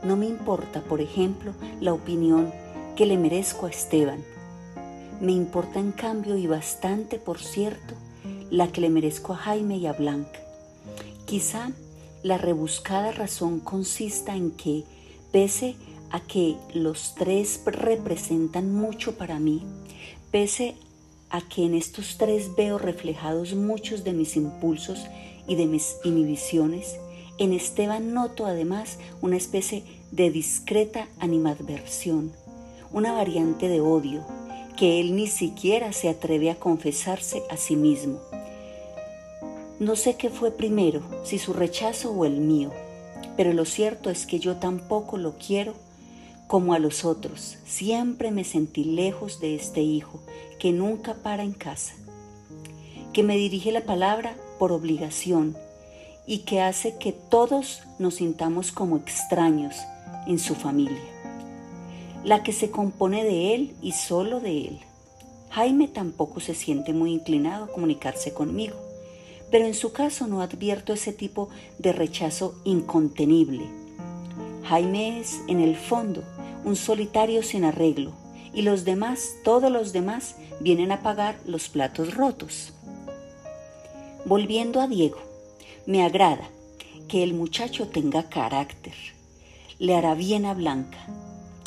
no 0.03 0.17
me 0.17 0.25
importa, 0.25 0.81
por 0.81 0.99
ejemplo, 0.99 1.53
la 1.79 1.93
opinión 1.93 2.51
que 2.97 3.05
le 3.05 3.17
merezco 3.17 3.65
a 3.65 3.69
Esteban. 3.69 4.25
Me 5.21 5.33
importa 5.33 5.79
en 5.79 5.91
cambio 5.91 6.37
y 6.37 6.47
bastante, 6.47 7.19
por 7.19 7.39
cierto, 7.39 7.93
la 8.49 8.71
que 8.71 8.79
le 8.79 8.89
merezco 8.89 9.33
a 9.33 9.37
Jaime 9.37 9.77
y 9.77 9.85
a 9.85 9.91
Blanca. 9.91 10.39
Quizá 11.25 11.71
la 12.23 12.37
rebuscada 12.37 13.11
razón 13.11 13.59
consista 13.59 14.37
en 14.37 14.51
que, 14.51 14.85
pese 15.33 15.75
a 16.09 16.21
que 16.21 16.55
los 16.73 17.15
tres 17.15 17.61
representan 17.65 18.73
mucho 18.73 19.17
para 19.17 19.39
mí, 19.39 19.61
pese 20.31 20.75
a 21.29 21.41
que 21.41 21.65
en 21.65 21.75
estos 21.75 22.17
tres 22.17 22.55
veo 22.55 22.77
reflejados 22.77 23.53
muchos 23.55 24.05
de 24.05 24.13
mis 24.13 24.37
impulsos 24.37 25.05
y 25.47 25.55
de 25.55 25.65
mis 25.65 25.97
inhibiciones, 26.05 26.95
en 27.37 27.51
Esteban 27.51 28.13
noto 28.13 28.45
además 28.45 28.99
una 29.21 29.35
especie 29.35 29.83
de 30.11 30.31
discreta 30.31 31.09
animadversión, 31.19 32.31
una 32.91 33.11
variante 33.11 33.67
de 33.67 33.81
odio 33.81 34.38
que 34.79 35.01
él 35.01 35.13
ni 35.13 35.27
siquiera 35.27 35.91
se 35.91 36.07
atreve 36.07 36.49
a 36.49 36.55
confesarse 36.55 37.43
a 37.49 37.57
sí 37.57 37.75
mismo. 37.75 38.21
No 39.77 39.97
sé 39.97 40.15
qué 40.15 40.29
fue 40.29 40.51
primero, 40.51 41.01
si 41.25 41.37
su 41.37 41.51
rechazo 41.51 42.13
o 42.13 42.23
el 42.23 42.39
mío, 42.39 42.71
pero 43.35 43.51
lo 43.51 43.65
cierto 43.65 44.09
es 44.09 44.25
que 44.25 44.39
yo 44.39 44.55
tampoco 44.55 45.17
lo 45.17 45.33
quiero 45.33 45.73
como 46.47 46.73
a 46.73 46.79
los 46.79 47.03
otros. 47.03 47.57
Siempre 47.65 48.31
me 48.31 48.45
sentí 48.45 48.85
lejos 48.85 49.41
de 49.41 49.55
este 49.55 49.81
hijo 49.81 50.21
que 50.59 50.71
nunca 50.71 51.15
para 51.15 51.43
en 51.43 51.51
casa, 51.51 51.95
que 53.11 53.21
me 53.21 53.35
dirige 53.35 53.73
la 53.73 53.81
palabra 53.81 54.37
por 54.59 54.71
obligación 54.71 55.57
y 56.25 56.45
que 56.45 56.61
hace 56.61 56.97
que 56.97 57.11
todos 57.11 57.81
nos 57.97 58.15
sintamos 58.15 58.71
como 58.71 58.95
extraños 58.95 59.75
en 60.25 60.39
su 60.39 60.55
familia 60.55 61.18
la 62.23 62.43
que 62.43 62.53
se 62.53 62.69
compone 62.69 63.23
de 63.23 63.55
él 63.55 63.75
y 63.81 63.93
solo 63.93 64.39
de 64.39 64.67
él. 64.67 64.79
Jaime 65.51 65.87
tampoco 65.87 66.39
se 66.39 66.53
siente 66.53 66.93
muy 66.93 67.11
inclinado 67.11 67.65
a 67.65 67.71
comunicarse 67.71 68.33
conmigo, 68.33 68.75
pero 69.51 69.65
en 69.65 69.73
su 69.73 69.91
caso 69.91 70.27
no 70.27 70.41
advierto 70.41 70.93
ese 70.93 71.13
tipo 71.13 71.49
de 71.79 71.91
rechazo 71.91 72.55
incontenible. 72.65 73.65
Jaime 74.63 75.19
es, 75.19 75.41
en 75.47 75.59
el 75.59 75.75
fondo, 75.75 76.23
un 76.63 76.75
solitario 76.75 77.41
sin 77.41 77.63
arreglo, 77.63 78.13
y 78.53 78.61
los 78.61 78.85
demás, 78.85 79.37
todos 79.43 79.71
los 79.71 79.93
demás, 79.93 80.35
vienen 80.59 80.91
a 80.91 81.01
pagar 81.01 81.39
los 81.45 81.69
platos 81.69 82.13
rotos. 82.13 82.73
Volviendo 84.25 84.81
a 84.81 84.87
Diego, 84.87 85.19
me 85.85 86.03
agrada 86.03 86.49
que 87.07 87.23
el 87.23 87.33
muchacho 87.33 87.87
tenga 87.87 88.29
carácter. 88.29 88.93
Le 89.79 89.95
hará 89.95 90.13
bien 90.13 90.45
a 90.45 90.53
Blanca, 90.53 90.99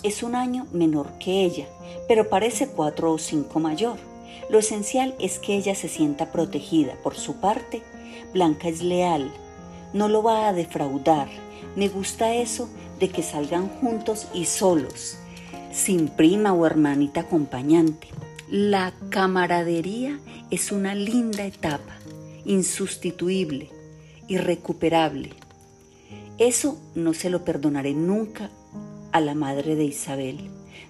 es 0.03 0.23
un 0.23 0.35
año 0.35 0.67
menor 0.73 1.13
que 1.19 1.45
ella, 1.45 1.67
pero 2.09 2.29
parece 2.29 2.69
cuatro 2.69 3.13
o 3.13 3.19
cinco 3.19 3.61
mayor. 3.61 3.99
Lo 4.51 4.59
esencial 4.59 5.15
es 5.19 5.39
que 5.39 5.57
ella 5.57 5.75
se 5.75 5.89
sienta 5.89 6.33
protegida. 6.33 6.95
Por 7.03 7.15
su 7.15 7.37
parte, 7.37 7.83
Blanca 8.33 8.69
es 8.69 8.83
leal, 8.83 9.33
no 9.93 10.09
lo 10.09 10.23
va 10.23 10.49
a 10.49 10.53
defraudar. 10.53 11.29
Me 11.77 11.89
gusta 11.89 12.35
eso 12.35 12.69
de 12.99 13.09
que 13.09 13.23
salgan 13.23 13.69
juntos 13.69 14.29
y 14.35 14.47
solos, 14.47 15.19
sin 15.73 16.09
prima 16.09 16.53
o 16.53 16.67
hermanita 16.67 17.21
acompañante. 17.23 18.09
La 18.51 18.93
camaradería 19.09 20.19
es 20.51 20.73
una 20.73 20.95
linda 20.95 21.45
etapa, 21.47 21.97
insustituible, 22.45 23.71
irrecuperable. 24.29 25.31
Eso 26.39 26.79
no 26.95 27.15
se 27.15 27.31
lo 27.31 27.45
perdonaré 27.45 27.95
nunca 27.95 28.51
a 29.13 29.21
la 29.21 29.35
madre 29.35 29.77
de 29.77 29.85
Isabel. 29.85 30.39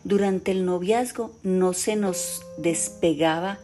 Durante 0.04 0.50
el 0.50 0.64
noviazgo 0.64 1.32
no 1.42 1.72
se 1.74 1.96
nos 1.96 2.42
despegaba 2.58 3.58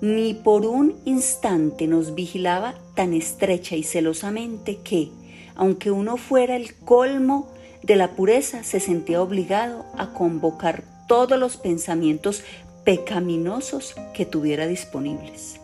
ni 0.00 0.34
por 0.34 0.64
un 0.64 0.96
instante 1.04 1.86
nos 1.86 2.14
vigilaba 2.14 2.74
tan 2.94 3.12
estrecha 3.12 3.76
y 3.76 3.82
celosamente 3.82 4.78
que, 4.78 5.10
aunque 5.54 5.90
uno 5.90 6.16
fuera 6.16 6.56
el 6.56 6.74
colmo 6.74 7.48
de 7.82 7.96
la 7.96 8.12
pureza, 8.12 8.64
se 8.64 8.80
sentía 8.80 9.22
obligado 9.22 9.84
a 9.96 10.12
convocar 10.12 10.84
todos 11.06 11.38
los 11.38 11.56
pensamientos 11.56 12.42
pecaminosos 12.84 13.94
que 14.14 14.24
tuviera 14.24 14.66
disponibles. 14.66 15.60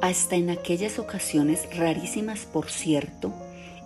Hasta 0.00 0.36
en 0.36 0.50
aquellas 0.50 0.98
ocasiones 0.98 1.68
rarísimas, 1.76 2.40
por 2.40 2.70
cierto, 2.70 3.32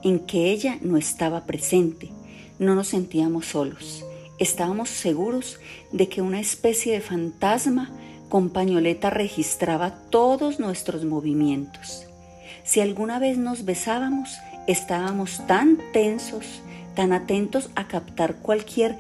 en 0.03 0.21
que 0.21 0.51
ella 0.51 0.79
no 0.81 0.97
estaba 0.97 1.45
presente, 1.45 2.11
no 2.59 2.75
nos 2.75 2.89
sentíamos 2.89 3.47
solos. 3.47 4.05
Estábamos 4.39 4.89
seguros 4.89 5.59
de 5.93 6.09
que 6.09 6.23
una 6.23 6.41
especie 6.41 6.93
de 6.93 7.01
fantasma 7.01 7.91
con 8.29 8.51
pañoleta 8.51 9.11
registraba 9.11 9.95
todos 10.11 10.61
nuestros 10.61 11.05
movimientos. 11.05 12.07
Si 12.65 12.81
alguna 12.81 13.19
vez 13.19 13.39
nos 13.39 13.65
besábamos, 13.65 14.37
estábamos 14.67 15.47
tan 15.47 15.79
tensos, 15.93 16.61
tan 16.95 17.13
atentos 17.13 17.71
a 17.75 17.89
captar 17.89 18.37
cualquier 18.37 18.99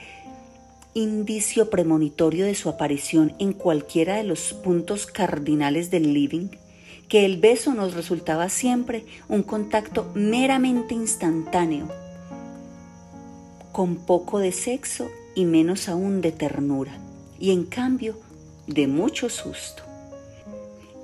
indicio 0.94 1.70
premonitorio 1.70 2.46
de 2.46 2.54
su 2.54 2.68
aparición 2.68 3.34
en 3.38 3.52
cualquiera 3.52 4.16
de 4.16 4.24
los 4.24 4.54
puntos 4.54 5.06
cardinales 5.06 5.90
del 5.90 6.14
living, 6.14 6.48
que 7.08 7.24
el 7.24 7.38
beso 7.38 7.74
nos 7.74 7.94
resultaba 7.94 8.48
siempre 8.48 9.04
un 9.28 9.42
contacto 9.42 10.10
meramente 10.14 10.94
instantáneo 10.94 11.88
con 13.72 13.96
poco 13.96 14.38
de 14.38 14.52
sexo 14.52 15.10
y 15.34 15.44
menos 15.44 15.88
aún 15.88 16.20
de 16.20 16.32
ternura, 16.32 16.98
y 17.38 17.52
en 17.52 17.64
cambio 17.64 18.16
de 18.66 18.86
mucho 18.86 19.28
susto. 19.28 19.82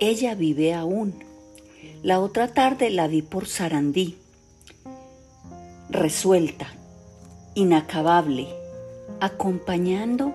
Ella 0.01 0.35
vive 0.35 0.75
aún. 0.75 1.15
La 2.03 2.21
otra 2.21 2.49
tarde 2.49 2.91
la 2.91 3.07
vi 3.07 3.23
por 3.23 3.47
Sarandí, 3.47 4.19
resuelta, 5.89 6.67
inacabable, 7.55 8.49
acompañando 9.21 10.35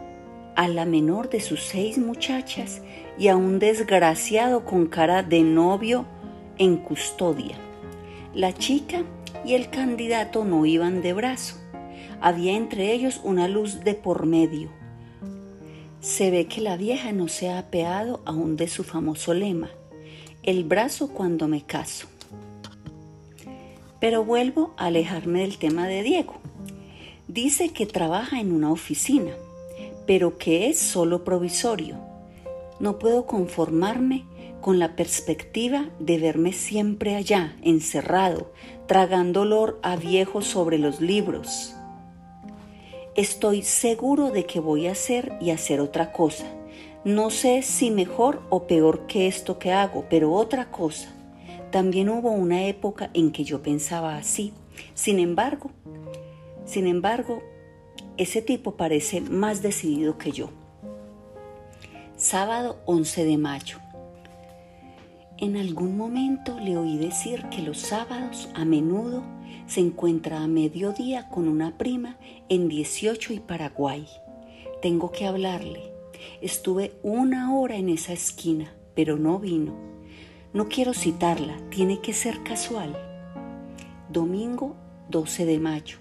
a 0.55 0.67
la 0.67 0.85
menor 0.85 1.29
de 1.29 1.41
sus 1.41 1.61
seis 1.61 1.97
muchachas 1.97 2.81
y 3.17 3.27
a 3.27 3.35
un 3.35 3.59
desgraciado 3.59 4.65
con 4.65 4.87
cara 4.87 5.23
de 5.23 5.43
novio 5.43 6.05
en 6.57 6.77
custodia. 6.77 7.57
La 8.33 8.53
chica 8.53 9.03
y 9.45 9.53
el 9.53 9.69
candidato 9.69 10.45
no 10.45 10.65
iban 10.65 11.01
de 11.01 11.13
brazo 11.13 11.55
había 12.21 12.55
entre 12.55 12.93
ellos 12.93 13.21
una 13.23 13.47
luz 13.47 13.83
de 13.83 13.93
por 13.93 14.25
medio. 14.25 14.69
Se 16.01 16.31
ve 16.31 16.45
que 16.45 16.61
la 16.61 16.77
vieja 16.77 17.11
no 17.11 17.27
se 17.27 17.49
ha 17.49 17.59
apeado 17.59 18.21
aún 18.25 18.55
de 18.55 18.67
su 18.67 18.83
famoso 18.83 19.33
lema, 19.33 19.69
el 20.43 20.63
brazo 20.63 21.09
cuando 21.09 21.47
me 21.47 21.63
caso. 21.63 22.07
Pero 23.99 24.23
vuelvo 24.23 24.73
a 24.77 24.85
alejarme 24.85 25.41
del 25.41 25.57
tema 25.57 25.87
de 25.87 26.03
Diego. 26.03 26.35
Dice 27.27 27.69
que 27.69 27.85
trabaja 27.85 28.39
en 28.39 28.53
una 28.53 28.71
oficina, 28.71 29.33
pero 30.07 30.37
que 30.37 30.69
es 30.69 30.79
solo 30.79 31.23
provisorio. 31.23 31.97
No 32.79 32.97
puedo 32.97 33.25
conformarme 33.25 34.23
con 34.61 34.79
la 34.79 34.95
perspectiva 34.95 35.89
de 35.99 36.17
verme 36.17 36.53
siempre 36.53 37.15
allá, 37.15 37.57
encerrado, 37.61 38.51
tragando 38.87 39.41
olor 39.41 39.79
a 39.83 39.97
viejo 39.97 40.41
sobre 40.41 40.77
los 40.77 41.01
libros 41.01 41.75
estoy 43.15 43.63
seguro 43.63 44.31
de 44.31 44.45
que 44.45 44.59
voy 44.59 44.87
a 44.87 44.91
hacer 44.91 45.33
y 45.41 45.51
hacer 45.51 45.81
otra 45.81 46.11
cosa. 46.11 46.45
No 47.03 47.29
sé 47.29 47.61
si 47.61 47.91
mejor 47.91 48.41
o 48.49 48.67
peor 48.67 49.07
que 49.07 49.27
esto 49.27 49.57
que 49.57 49.71
hago, 49.71 50.05
pero 50.09 50.33
otra 50.33 50.69
cosa. 50.71 51.09
También 51.71 52.09
hubo 52.09 52.31
una 52.31 52.65
época 52.65 53.09
en 53.13 53.31
que 53.31 53.43
yo 53.43 53.61
pensaba 53.61 54.17
así. 54.17 54.53
Sin 54.93 55.19
embargo, 55.19 55.71
sin 56.65 56.87
embargo, 56.87 57.41
ese 58.17 58.41
tipo 58.41 58.75
parece 58.75 59.21
más 59.21 59.61
decidido 59.61 60.17
que 60.17 60.31
yo. 60.31 60.49
Sábado 62.15 62.81
11 62.85 63.23
de 63.23 63.37
mayo. 63.37 63.77
En 65.37 65.55
algún 65.55 65.95
momento 65.95 66.59
le 66.59 66.75
oí 66.75 66.97
decir 66.97 67.45
que 67.45 67.61
los 67.61 67.77
sábados 67.79 68.49
a 68.55 68.65
menudo 68.65 69.23
se 69.69 69.79
encuentra 69.81 70.41
a 70.41 70.47
mediodía 70.47 71.29
con 71.29 71.47
una 71.47 71.77
prima 71.77 72.17
en 72.49 72.67
18 72.67 73.33
y 73.33 73.39
Paraguay. 73.39 74.07
tengo 74.81 75.11
que 75.11 75.27
hablarle. 75.27 75.93
Estuve 76.41 76.93
una 77.03 77.55
hora 77.55 77.75
en 77.75 77.89
esa 77.89 78.13
esquina, 78.13 78.73
pero 78.95 79.17
no 79.17 79.39
vino. 79.39 79.73
No 80.53 80.67
quiero 80.67 80.93
citarla, 80.93 81.55
tiene 81.69 82.01
que 82.01 82.13
ser 82.13 82.41
casual. 82.43 82.97
Domingo 84.09 84.75
12 85.09 85.45
de 85.45 85.59
mayo. 85.59 85.97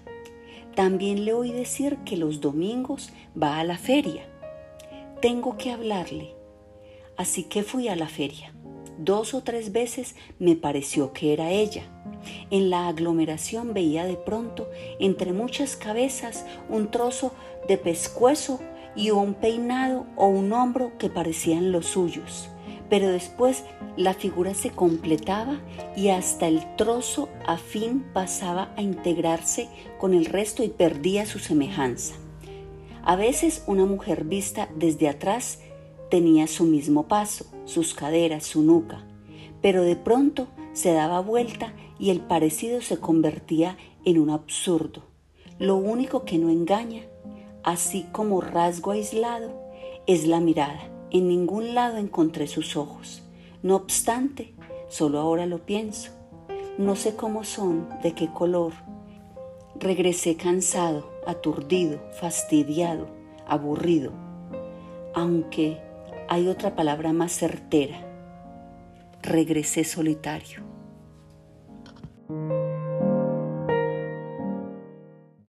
También 0.75 1.25
le 1.25 1.33
oí 1.33 1.51
decir 1.51 1.97
que 2.05 2.17
los 2.17 2.41
domingos 2.41 3.11
va 3.41 3.59
a 3.59 3.63
la 3.63 3.77
feria. 3.77 4.23
Tengo 5.21 5.57
que 5.57 5.71
hablarle. 5.71 6.35
Así 7.17 7.43
que 7.43 7.63
fui 7.63 7.87
a 7.87 7.95
la 7.95 8.07
feria. 8.07 8.53
Dos 8.97 9.33
o 9.33 9.43
tres 9.43 9.71
veces 9.71 10.15
me 10.39 10.55
pareció 10.55 11.13
que 11.13 11.33
era 11.33 11.51
ella. 11.51 11.83
En 12.51 12.69
la 12.69 12.87
aglomeración 12.87 13.73
veía 13.73 14.05
de 14.05 14.15
pronto, 14.15 14.69
entre 14.99 15.33
muchas 15.33 15.75
cabezas, 15.75 16.45
un 16.69 16.91
trozo 16.91 17.33
de 17.67 17.77
pescuezo 17.77 18.59
y 18.95 19.11
un 19.11 19.33
peinado 19.33 20.05
o 20.15 20.27
un 20.27 20.51
hombro 20.51 20.97
que 20.97 21.09
parecían 21.09 21.71
los 21.71 21.85
suyos. 21.85 22.49
Pero 22.89 23.09
después 23.09 23.63
la 23.97 24.13
figura 24.13 24.53
se 24.53 24.71
completaba 24.71 25.59
y 25.95 26.09
hasta 26.09 26.47
el 26.47 26.75
trozo 26.75 27.29
a 27.45 27.57
fin 27.57 28.05
pasaba 28.13 28.73
a 28.75 28.81
integrarse 28.81 29.69
con 29.99 30.13
el 30.13 30.25
resto 30.25 30.63
y 30.63 30.69
perdía 30.69 31.25
su 31.25 31.39
semejanza. 31.39 32.15
A 33.03 33.15
veces 33.15 33.63
una 33.67 33.85
mujer 33.85 34.23
vista 34.25 34.69
desde 34.75 35.07
atrás 35.07 35.59
tenía 36.09 36.47
su 36.47 36.63
mismo 36.65 37.07
paso, 37.07 37.45
sus 37.65 37.93
caderas, 37.93 38.43
su 38.43 38.63
nuca, 38.63 39.05
pero 39.61 39.83
de 39.83 39.95
pronto 39.95 40.47
se 40.73 40.91
daba 40.93 41.19
vuelta 41.19 41.73
y 41.99 42.09
el 42.09 42.21
parecido 42.21 42.81
se 42.81 42.97
convertía 42.97 43.77
en 44.05 44.19
un 44.19 44.29
absurdo. 44.29 45.03
Lo 45.59 45.75
único 45.75 46.23
que 46.23 46.37
no 46.37 46.49
engaña, 46.49 47.03
así 47.63 48.05
como 48.11 48.41
rasgo 48.41 48.91
aislado, 48.91 49.51
es 50.07 50.25
la 50.25 50.39
mirada. 50.39 50.89
En 51.11 51.27
ningún 51.27 51.75
lado 51.75 51.97
encontré 51.97 52.47
sus 52.47 52.77
ojos. 52.77 53.23
No 53.61 53.75
obstante, 53.75 54.53
solo 54.87 55.19
ahora 55.19 55.45
lo 55.45 55.65
pienso. 55.65 56.11
No 56.77 56.95
sé 56.95 57.15
cómo 57.15 57.43
son, 57.43 57.89
de 58.01 58.13
qué 58.13 58.31
color. 58.31 58.71
Regresé 59.75 60.37
cansado, 60.37 61.09
aturdido, 61.27 61.99
fastidiado, 62.13 63.07
aburrido, 63.45 64.13
aunque 65.13 65.77
hay 66.29 66.47
otra 66.47 66.75
palabra 66.75 67.11
más 67.11 67.33
certera. 67.33 68.05
Regresé 69.21 69.83
solitario. 69.83 70.68
Thank 72.29 72.51
you. 72.51 72.58